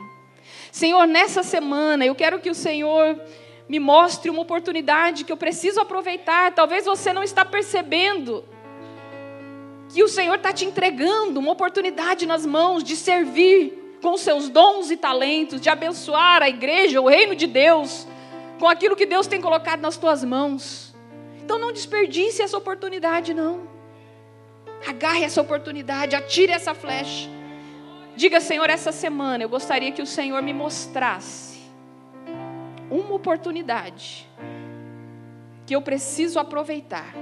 Senhor, 0.72 1.06
nessa 1.06 1.44
semana, 1.44 2.06
eu 2.06 2.16
quero 2.16 2.40
que 2.40 2.50
o 2.50 2.56
Senhor 2.56 3.20
me 3.68 3.80
mostre 3.80 4.30
uma 4.30 4.42
oportunidade 4.42 5.24
que 5.24 5.32
eu 5.32 5.38
preciso 5.38 5.80
aproveitar. 5.80 6.54
Talvez 6.54 6.86
você 6.86 7.12
não 7.12 7.24
está 7.24 7.44
percebendo 7.44 8.44
que 9.94 10.04
o 10.04 10.08
Senhor 10.08 10.36
está 10.36 10.54
te 10.54 10.66
entregando 10.66 11.40
uma 11.40 11.52
oportunidade 11.52 12.26
nas 12.26 12.46
mãos 12.46 12.84
de 12.84 12.96
servir 12.96 13.79
com 14.02 14.18
seus 14.18 14.50
dons 14.50 14.90
e 14.92 14.98
talentos, 14.98 15.60
de 15.60 15.70
abençoar 15.70 16.42
a 16.42 16.50
igreja, 16.50 17.02
o 17.02 17.08
reino 17.08 17.36
de 17.36 17.48
Deus, 17.48 18.08
com 18.60 18.68
aquilo 18.68 18.96
que 18.96 19.06
Deus 19.06 19.28
tem 19.28 19.42
colocado 19.42 19.82
nas 19.82 19.98
tuas 19.98 20.24
mãos. 20.24 20.96
Então 21.44 21.58
não 21.58 21.72
desperdice 21.72 22.42
essa 22.42 22.58
oportunidade, 22.58 23.34
não. 23.34 23.68
Agarre 24.88 25.24
essa 25.24 25.42
oportunidade, 25.42 26.16
atire 26.16 26.52
essa 26.52 26.74
flecha. 26.74 27.30
Diga, 28.16 28.40
Senhor, 28.40 28.70
essa 28.70 28.92
semana 28.92 29.44
eu 29.44 29.50
gostaria 29.50 29.92
que 29.92 30.02
o 30.02 30.06
Senhor 30.06 30.42
me 30.42 30.54
mostrasse 30.54 31.60
uma 32.90 33.14
oportunidade 33.14 34.28
que 35.66 35.76
eu 35.76 35.82
preciso 35.82 36.40
aproveitar. 36.40 37.14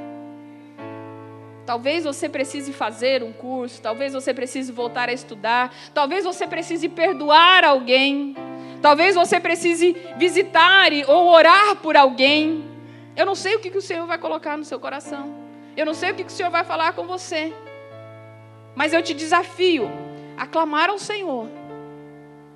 Talvez 1.67 2.05
você 2.05 2.29
precise 2.29 2.71
fazer 2.71 3.21
um 3.21 3.33
curso, 3.33 3.81
talvez 3.81 4.13
você 4.13 4.33
precise 4.33 4.71
voltar 4.71 5.09
a 5.09 5.11
estudar, 5.11 5.69
talvez 5.93 6.23
você 6.23 6.47
precise 6.47 6.87
perdoar 6.87 7.65
alguém, 7.65 8.33
talvez 8.81 9.15
você 9.15 9.37
precise 9.37 9.91
visitar 10.15 10.89
ou 11.09 11.27
orar 11.27 11.75
por 11.75 11.97
alguém. 11.97 12.63
Eu 13.17 13.25
não 13.25 13.35
sei 13.35 13.57
o 13.57 13.59
que 13.59 13.77
o 13.77 13.81
Senhor 13.81 14.07
vai 14.07 14.17
colocar 14.17 14.57
no 14.57 14.63
seu 14.63 14.79
coração, 14.79 15.35
eu 15.75 15.85
não 15.85 15.93
sei 15.93 16.11
o 16.11 16.15
que 16.15 16.23
o 16.23 16.29
Senhor 16.29 16.49
vai 16.49 16.63
falar 16.63 16.93
com 16.93 17.05
você, 17.05 17.53
mas 18.73 18.93
eu 18.93 19.03
te 19.03 19.13
desafio 19.13 19.89
a 20.37 20.47
clamar 20.47 20.89
ao 20.89 20.97
Senhor, 20.97 21.49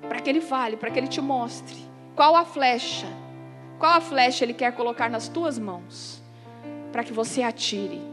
para 0.08 0.20
que 0.20 0.30
Ele 0.30 0.40
fale, 0.40 0.78
para 0.78 0.90
que 0.90 0.98
Ele 0.98 1.06
te 1.06 1.20
mostre 1.20 1.76
qual 2.16 2.34
a 2.34 2.46
flecha, 2.46 3.08
qual 3.78 3.92
a 3.92 4.00
flecha 4.00 4.42
Ele 4.42 4.54
quer 4.54 4.72
colocar 4.72 5.10
nas 5.10 5.28
tuas 5.28 5.58
mãos, 5.58 6.22
para 6.90 7.04
que 7.04 7.12
você 7.12 7.42
atire 7.42 8.11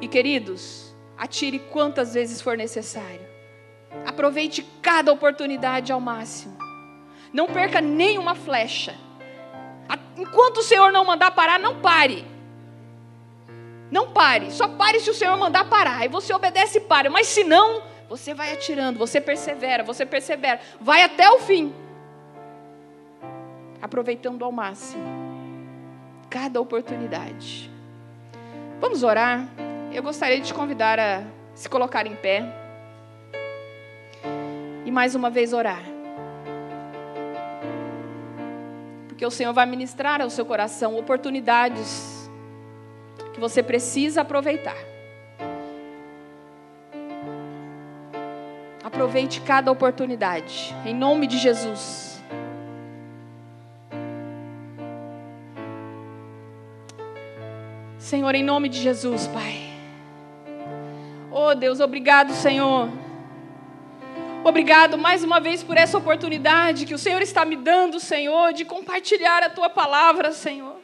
e 0.00 0.08
queridos, 0.08 0.94
atire 1.16 1.58
quantas 1.58 2.14
vezes 2.14 2.40
for 2.40 2.56
necessário. 2.56 3.26
Aproveite 4.04 4.62
cada 4.82 5.12
oportunidade 5.12 5.92
ao 5.92 6.00
máximo. 6.00 6.56
Não 7.32 7.46
perca 7.46 7.80
nenhuma 7.80 8.34
flecha. 8.34 8.94
Enquanto 10.16 10.58
o 10.58 10.62
Senhor 10.62 10.90
não 10.92 11.04
mandar 11.04 11.30
parar, 11.30 11.58
não 11.58 11.80
pare. 11.80 12.24
Não 13.90 14.10
pare. 14.10 14.50
Só 14.50 14.68
pare 14.68 15.00
se 15.00 15.10
o 15.10 15.14
Senhor 15.14 15.36
mandar 15.36 15.68
parar. 15.68 15.98
Aí 15.98 16.08
você 16.08 16.32
obedece 16.32 16.78
e 16.78 16.80
para. 16.80 17.10
Mas 17.10 17.26
se 17.26 17.44
não, 17.44 17.82
você 18.08 18.34
vai 18.34 18.52
atirando, 18.52 18.98
você 18.98 19.20
persevera, 19.20 19.82
você 19.82 20.06
persevera. 20.06 20.60
Vai 20.80 21.02
até 21.02 21.30
o 21.30 21.40
fim. 21.40 21.74
Aproveitando 23.80 24.44
ao 24.44 24.52
máximo 24.52 25.04
cada 26.28 26.60
oportunidade. 26.60 27.70
Vamos 28.80 29.02
orar 29.02 29.48
eu 29.96 30.02
gostaria 30.02 30.38
de 30.38 30.48
te 30.48 30.52
convidar 30.52 31.00
a 31.00 31.22
se 31.54 31.70
colocar 31.70 32.06
em 32.06 32.14
pé 32.14 32.44
e 34.84 34.90
mais 34.90 35.14
uma 35.14 35.30
vez 35.30 35.54
orar. 35.54 35.82
Porque 39.08 39.24
o 39.24 39.30
Senhor 39.30 39.54
vai 39.54 39.64
ministrar 39.64 40.20
ao 40.20 40.28
seu 40.28 40.44
coração 40.44 40.98
oportunidades 40.98 42.30
que 43.32 43.40
você 43.40 43.62
precisa 43.62 44.20
aproveitar. 44.20 44.76
Aproveite 48.84 49.40
cada 49.40 49.72
oportunidade, 49.72 50.76
em 50.84 50.94
nome 50.94 51.26
de 51.26 51.38
Jesus. 51.38 52.22
Senhor, 57.98 58.34
em 58.34 58.44
nome 58.44 58.68
de 58.68 58.78
Jesus, 58.78 59.26
Pai. 59.28 59.65
Oh 61.48 61.54
Deus, 61.54 61.78
obrigado, 61.78 62.32
Senhor. 62.32 62.90
Obrigado 64.42 64.98
mais 64.98 65.22
uma 65.22 65.38
vez 65.38 65.62
por 65.62 65.76
essa 65.76 65.96
oportunidade 65.96 66.84
que 66.84 66.92
o 66.92 66.98
Senhor 66.98 67.22
está 67.22 67.44
me 67.44 67.54
dando, 67.54 68.00
Senhor, 68.00 68.52
de 68.52 68.64
compartilhar 68.64 69.44
a 69.44 69.48
tua 69.48 69.70
palavra, 69.70 70.32
Senhor. 70.32 70.74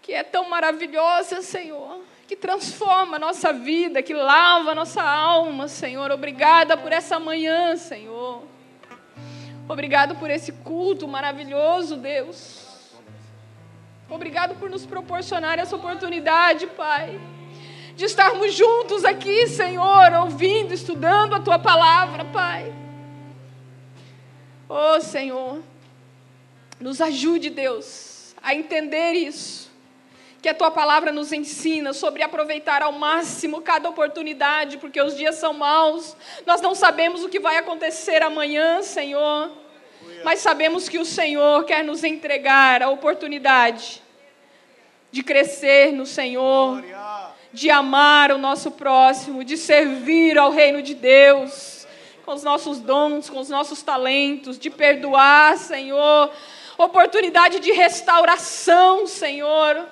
Que 0.00 0.12
é 0.12 0.22
tão 0.22 0.48
maravilhosa, 0.48 1.42
Senhor, 1.42 2.02
que 2.28 2.36
transforma 2.36 3.16
a 3.16 3.18
nossa 3.18 3.52
vida, 3.52 4.00
que 4.00 4.14
lava 4.14 4.70
a 4.70 4.74
nossa 4.76 5.02
alma, 5.02 5.66
Senhor. 5.66 6.12
Obrigada 6.12 6.76
por 6.76 6.92
essa 6.92 7.18
manhã, 7.18 7.76
Senhor. 7.76 8.44
Obrigado 9.68 10.14
por 10.14 10.30
esse 10.30 10.52
culto 10.52 11.08
maravilhoso, 11.08 11.96
Deus. 11.96 12.94
Obrigado 14.08 14.54
por 14.54 14.70
nos 14.70 14.86
proporcionar 14.86 15.58
essa 15.58 15.74
oportunidade, 15.74 16.68
Pai 16.68 17.18
de 17.98 18.04
estarmos 18.04 18.54
juntos 18.54 19.04
aqui, 19.04 19.48
Senhor, 19.48 20.12
ouvindo, 20.22 20.72
estudando 20.72 21.34
a 21.34 21.40
tua 21.40 21.58
palavra, 21.58 22.24
Pai. 22.26 22.72
Oh, 24.68 25.00
Senhor, 25.00 25.60
nos 26.78 27.00
ajude, 27.00 27.50
Deus, 27.50 28.36
a 28.40 28.54
entender 28.54 29.14
isso. 29.14 29.68
Que 30.40 30.48
a 30.48 30.54
tua 30.54 30.70
palavra 30.70 31.10
nos 31.10 31.32
ensina 31.32 31.92
sobre 31.92 32.22
aproveitar 32.22 32.82
ao 32.82 32.92
máximo 32.92 33.62
cada 33.62 33.88
oportunidade, 33.88 34.78
porque 34.78 35.02
os 35.02 35.16
dias 35.16 35.34
são 35.34 35.52
maus, 35.52 36.16
nós 36.46 36.60
não 36.60 36.76
sabemos 36.76 37.24
o 37.24 37.28
que 37.28 37.40
vai 37.40 37.56
acontecer 37.56 38.22
amanhã, 38.22 38.80
Senhor, 38.80 39.50
mas 40.22 40.38
sabemos 40.38 40.88
que 40.88 41.00
o 41.00 41.04
Senhor 41.04 41.64
quer 41.64 41.82
nos 41.82 42.04
entregar 42.04 42.80
a 42.80 42.90
oportunidade 42.90 44.00
de 45.10 45.24
crescer 45.24 45.90
no 45.92 46.06
Senhor 46.06 46.84
de 47.52 47.70
amar 47.70 48.30
o 48.30 48.38
nosso 48.38 48.70
próximo, 48.72 49.44
de 49.44 49.56
servir 49.56 50.38
ao 50.38 50.50
reino 50.50 50.82
de 50.82 50.94
Deus, 50.94 51.86
com 52.24 52.34
os 52.34 52.42
nossos 52.42 52.78
dons, 52.78 53.30
com 53.30 53.38
os 53.38 53.48
nossos 53.48 53.82
talentos, 53.82 54.58
de 54.58 54.68
perdoar, 54.68 55.56
Senhor, 55.56 56.30
oportunidade 56.76 57.58
de 57.58 57.72
restauração, 57.72 59.06
Senhor. 59.06 59.86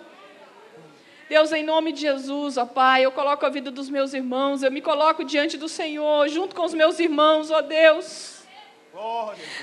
Deus, 1.28 1.50
em 1.50 1.64
nome 1.64 1.92
de 1.92 2.02
Jesus, 2.02 2.56
ó 2.56 2.66
Pai, 2.66 3.04
eu 3.04 3.10
coloco 3.10 3.44
a 3.44 3.48
vida 3.48 3.70
dos 3.70 3.88
meus 3.88 4.14
irmãos, 4.14 4.62
eu 4.62 4.70
me 4.70 4.80
coloco 4.80 5.24
diante 5.24 5.56
do 5.56 5.68
Senhor, 5.68 6.28
junto 6.28 6.54
com 6.54 6.64
os 6.64 6.74
meus 6.74 7.00
irmãos, 7.00 7.50
ó 7.50 7.62
Deus. 7.62 8.36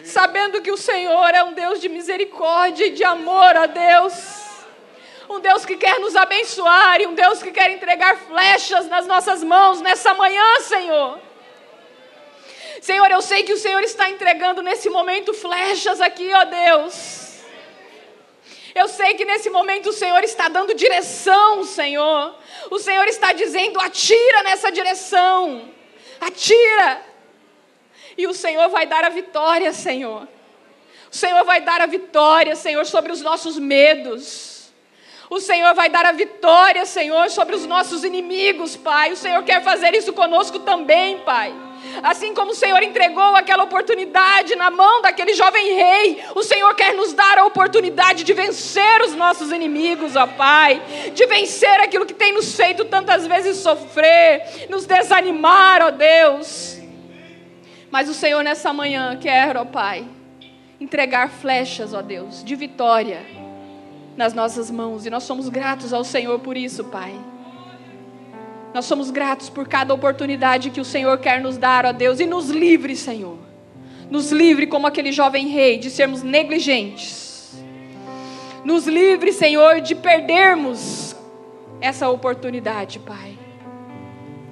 Sabendo 0.04 0.62
que 0.62 0.72
o 0.72 0.78
Senhor 0.78 1.30
é 1.34 1.44
um 1.44 1.54
Deus 1.54 1.80
de 1.80 1.90
misericórdia 1.90 2.88
e 2.88 2.92
de 2.92 3.04
amor, 3.04 3.56
ó 3.56 3.68
Deus 3.68 4.43
um 5.34 5.40
Deus 5.40 5.66
que 5.66 5.76
quer 5.76 6.00
nos 6.00 6.16
abençoar 6.16 7.02
e 7.02 7.08
um 7.08 7.16
Deus 7.16 7.42
que 7.42 7.52
quer 7.52 7.72
entregar 7.72 8.16
flechas 8.18 8.88
nas 8.88 9.08
nossas 9.08 9.44
mãos 9.44 9.82
nessa 9.82 10.14
manhã, 10.14 10.60
Senhor. 10.62 11.20
Senhor, 12.82 13.10
eu 13.10 13.22
sei 13.22 13.44
que 13.44 13.54
o 13.54 13.58
Senhor 13.58 13.82
está 13.82 14.10
entregando 14.10 14.62
nesse 14.62 14.90
momento 14.90 15.34
flechas 15.34 16.00
aqui, 16.02 16.32
ó 16.34 16.44
Deus. 16.46 17.44
Eu 18.76 18.88
sei 18.88 19.14
que 19.14 19.26
nesse 19.26 19.50
momento 19.50 19.90
o 19.90 19.94
Senhor 19.94 20.24
está 20.24 20.48
dando 20.50 20.74
direção, 20.74 21.64
Senhor. 21.64 22.36
O 22.70 22.80
Senhor 22.80 23.08
está 23.08 23.32
dizendo: 23.32 23.80
atira 23.80 24.44
nessa 24.44 24.72
direção, 24.72 25.70
atira. 26.20 27.02
E 28.18 28.28
o 28.28 28.34
Senhor 28.34 28.70
vai 28.70 28.86
dar 28.86 29.04
a 29.04 29.10
vitória, 29.10 29.72
Senhor. 29.74 30.28
O 31.12 31.16
Senhor 31.16 31.44
vai 31.44 31.62
dar 31.62 31.82
a 31.82 31.86
vitória, 31.86 32.56
Senhor, 32.56 32.86
sobre 32.86 33.12
os 33.12 33.22
nossos 33.22 33.58
medos. 33.58 34.53
O 35.30 35.40
Senhor 35.40 35.74
vai 35.74 35.90
dar 35.90 36.06
a 36.06 36.12
vitória, 36.12 36.86
Senhor, 36.86 37.30
sobre 37.30 37.56
os 37.56 37.66
nossos 37.66 38.04
inimigos, 38.04 38.76
Pai. 38.76 39.12
O 39.12 39.18
Senhor 39.18 39.42
quer 39.44 39.64
fazer 39.64 39.96
isso 39.96 40.12
conosco 40.12 40.60
também, 40.60 41.20
Pai. 41.20 41.54
Assim 42.02 42.34
como 42.34 42.52
o 42.52 42.56
Senhor 42.56 42.82
entregou 42.82 43.36
aquela 43.36 43.64
oportunidade 43.64 44.56
na 44.56 44.72
mão 44.72 45.02
daquele 45.02 45.34
jovem 45.34 45.74
rei, 45.74 46.24
o 46.36 46.44
Senhor 46.44 46.74
quer 46.76 46.94
nos 46.94 47.14
dar 47.14 47.38
a 47.38 47.46
oportunidade 47.46 48.24
de 48.24 48.34
vencer 48.34 49.02
os 49.02 49.14
nossos 49.14 49.52
inimigos, 49.52 50.16
ó 50.16 50.26
Pai, 50.26 50.82
de 51.14 51.26
vencer 51.26 51.80
aquilo 51.82 52.06
que 52.06 52.14
tem 52.14 52.34
nos 52.34 52.56
feito 52.56 52.86
tantas 52.86 53.28
vezes 53.28 53.58
sofrer, 53.58 54.68
nos 54.70 54.86
desanimar, 54.86 55.82
ó 55.82 55.92
Deus. 55.92 56.78
Mas 57.92 58.10
o 58.10 58.14
Senhor 58.14 58.44
nessa 58.44 58.74
manhã 58.74 59.18
quer, 59.18 59.56
ó 59.58 59.66
Pai, 59.66 60.06
entregar 60.80 61.30
flechas, 61.30 61.94
ó 61.94 62.02
Deus, 62.02 62.44
de 62.44 62.56
vitória 62.56 63.43
nas 64.16 64.34
nossas 64.34 64.70
mãos 64.70 65.06
e 65.06 65.10
nós 65.10 65.24
somos 65.24 65.50
gratos 65.50 65.94
ao 65.94 66.04
Senhor 66.04 66.40
por 66.40 66.56
isso, 66.56 66.84
Pai. 66.86 67.14
Nós 68.74 68.86
somos 68.86 69.12
gratos 69.12 69.50
por 69.50 69.68
cada 69.68 69.94
oportunidade 69.94 70.72
que 70.72 70.82
o 70.82 70.86
Senhor 70.86 71.18
quer 71.20 71.42
nos 71.42 71.58
dar, 71.58 71.86
ó 71.86 71.94
Deus, 71.94 72.20
e 72.20 72.26
nos 72.26 72.50
livre, 72.50 72.96
Senhor. 72.96 73.38
Nos 74.10 74.32
livre 74.32 74.66
como 74.66 74.88
aquele 74.88 75.12
jovem 75.12 75.48
rei 75.48 75.78
de 75.78 75.90
sermos 75.90 76.24
negligentes. 76.24 77.54
Nos 78.66 78.88
livre, 78.88 79.32
Senhor, 79.32 79.82
de 79.82 79.94
perdermos 79.94 81.16
essa 81.80 82.10
oportunidade, 82.10 82.98
Pai. 83.00 83.38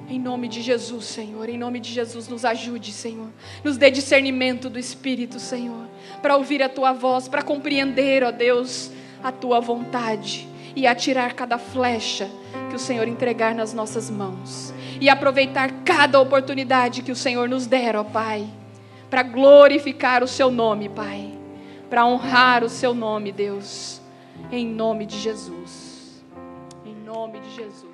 Em 0.07 0.19
nome 0.19 0.49
de 0.49 0.61
Jesus, 0.61 1.05
Senhor, 1.05 1.47
em 1.47 1.57
nome 1.57 1.79
de 1.79 1.89
Jesus, 1.91 2.27
nos 2.27 2.43
ajude, 2.43 2.91
Senhor. 2.91 3.29
Nos 3.63 3.77
dê 3.77 3.89
discernimento 3.89 4.69
do 4.69 4.77
Espírito, 4.77 5.39
Senhor, 5.39 5.87
para 6.21 6.35
ouvir 6.35 6.61
a 6.61 6.67
tua 6.67 6.91
voz, 6.91 7.29
para 7.29 7.41
compreender, 7.41 8.21
ó 8.21 8.29
Deus, 8.29 8.91
a 9.23 9.31
tua 9.31 9.59
vontade 9.59 10.47
e 10.75 10.87
atirar 10.87 11.33
cada 11.33 11.57
flecha 11.57 12.29
que 12.69 12.75
o 12.75 12.79
Senhor 12.79 13.07
entregar 13.07 13.53
nas 13.53 13.73
nossas 13.73 14.09
mãos 14.09 14.73
e 14.99 15.09
aproveitar 15.09 15.83
cada 15.83 16.19
oportunidade 16.19 17.01
que 17.01 17.11
o 17.11 17.15
Senhor 17.15 17.49
nos 17.49 17.65
der, 17.67 17.95
ó 17.95 18.03
Pai, 18.03 18.47
para 19.09 19.23
glorificar 19.23 20.23
o 20.23 20.27
seu 20.27 20.49
nome, 20.49 20.87
Pai, 20.87 21.37
para 21.89 22.05
honrar 22.05 22.63
o 22.63 22.69
seu 22.69 22.93
nome, 22.93 23.31
Deus, 23.31 24.01
em 24.51 24.65
nome 24.65 25.05
de 25.05 25.19
Jesus. 25.19 26.23
Em 26.85 26.95
nome 26.95 27.39
de 27.39 27.55
Jesus. 27.55 27.90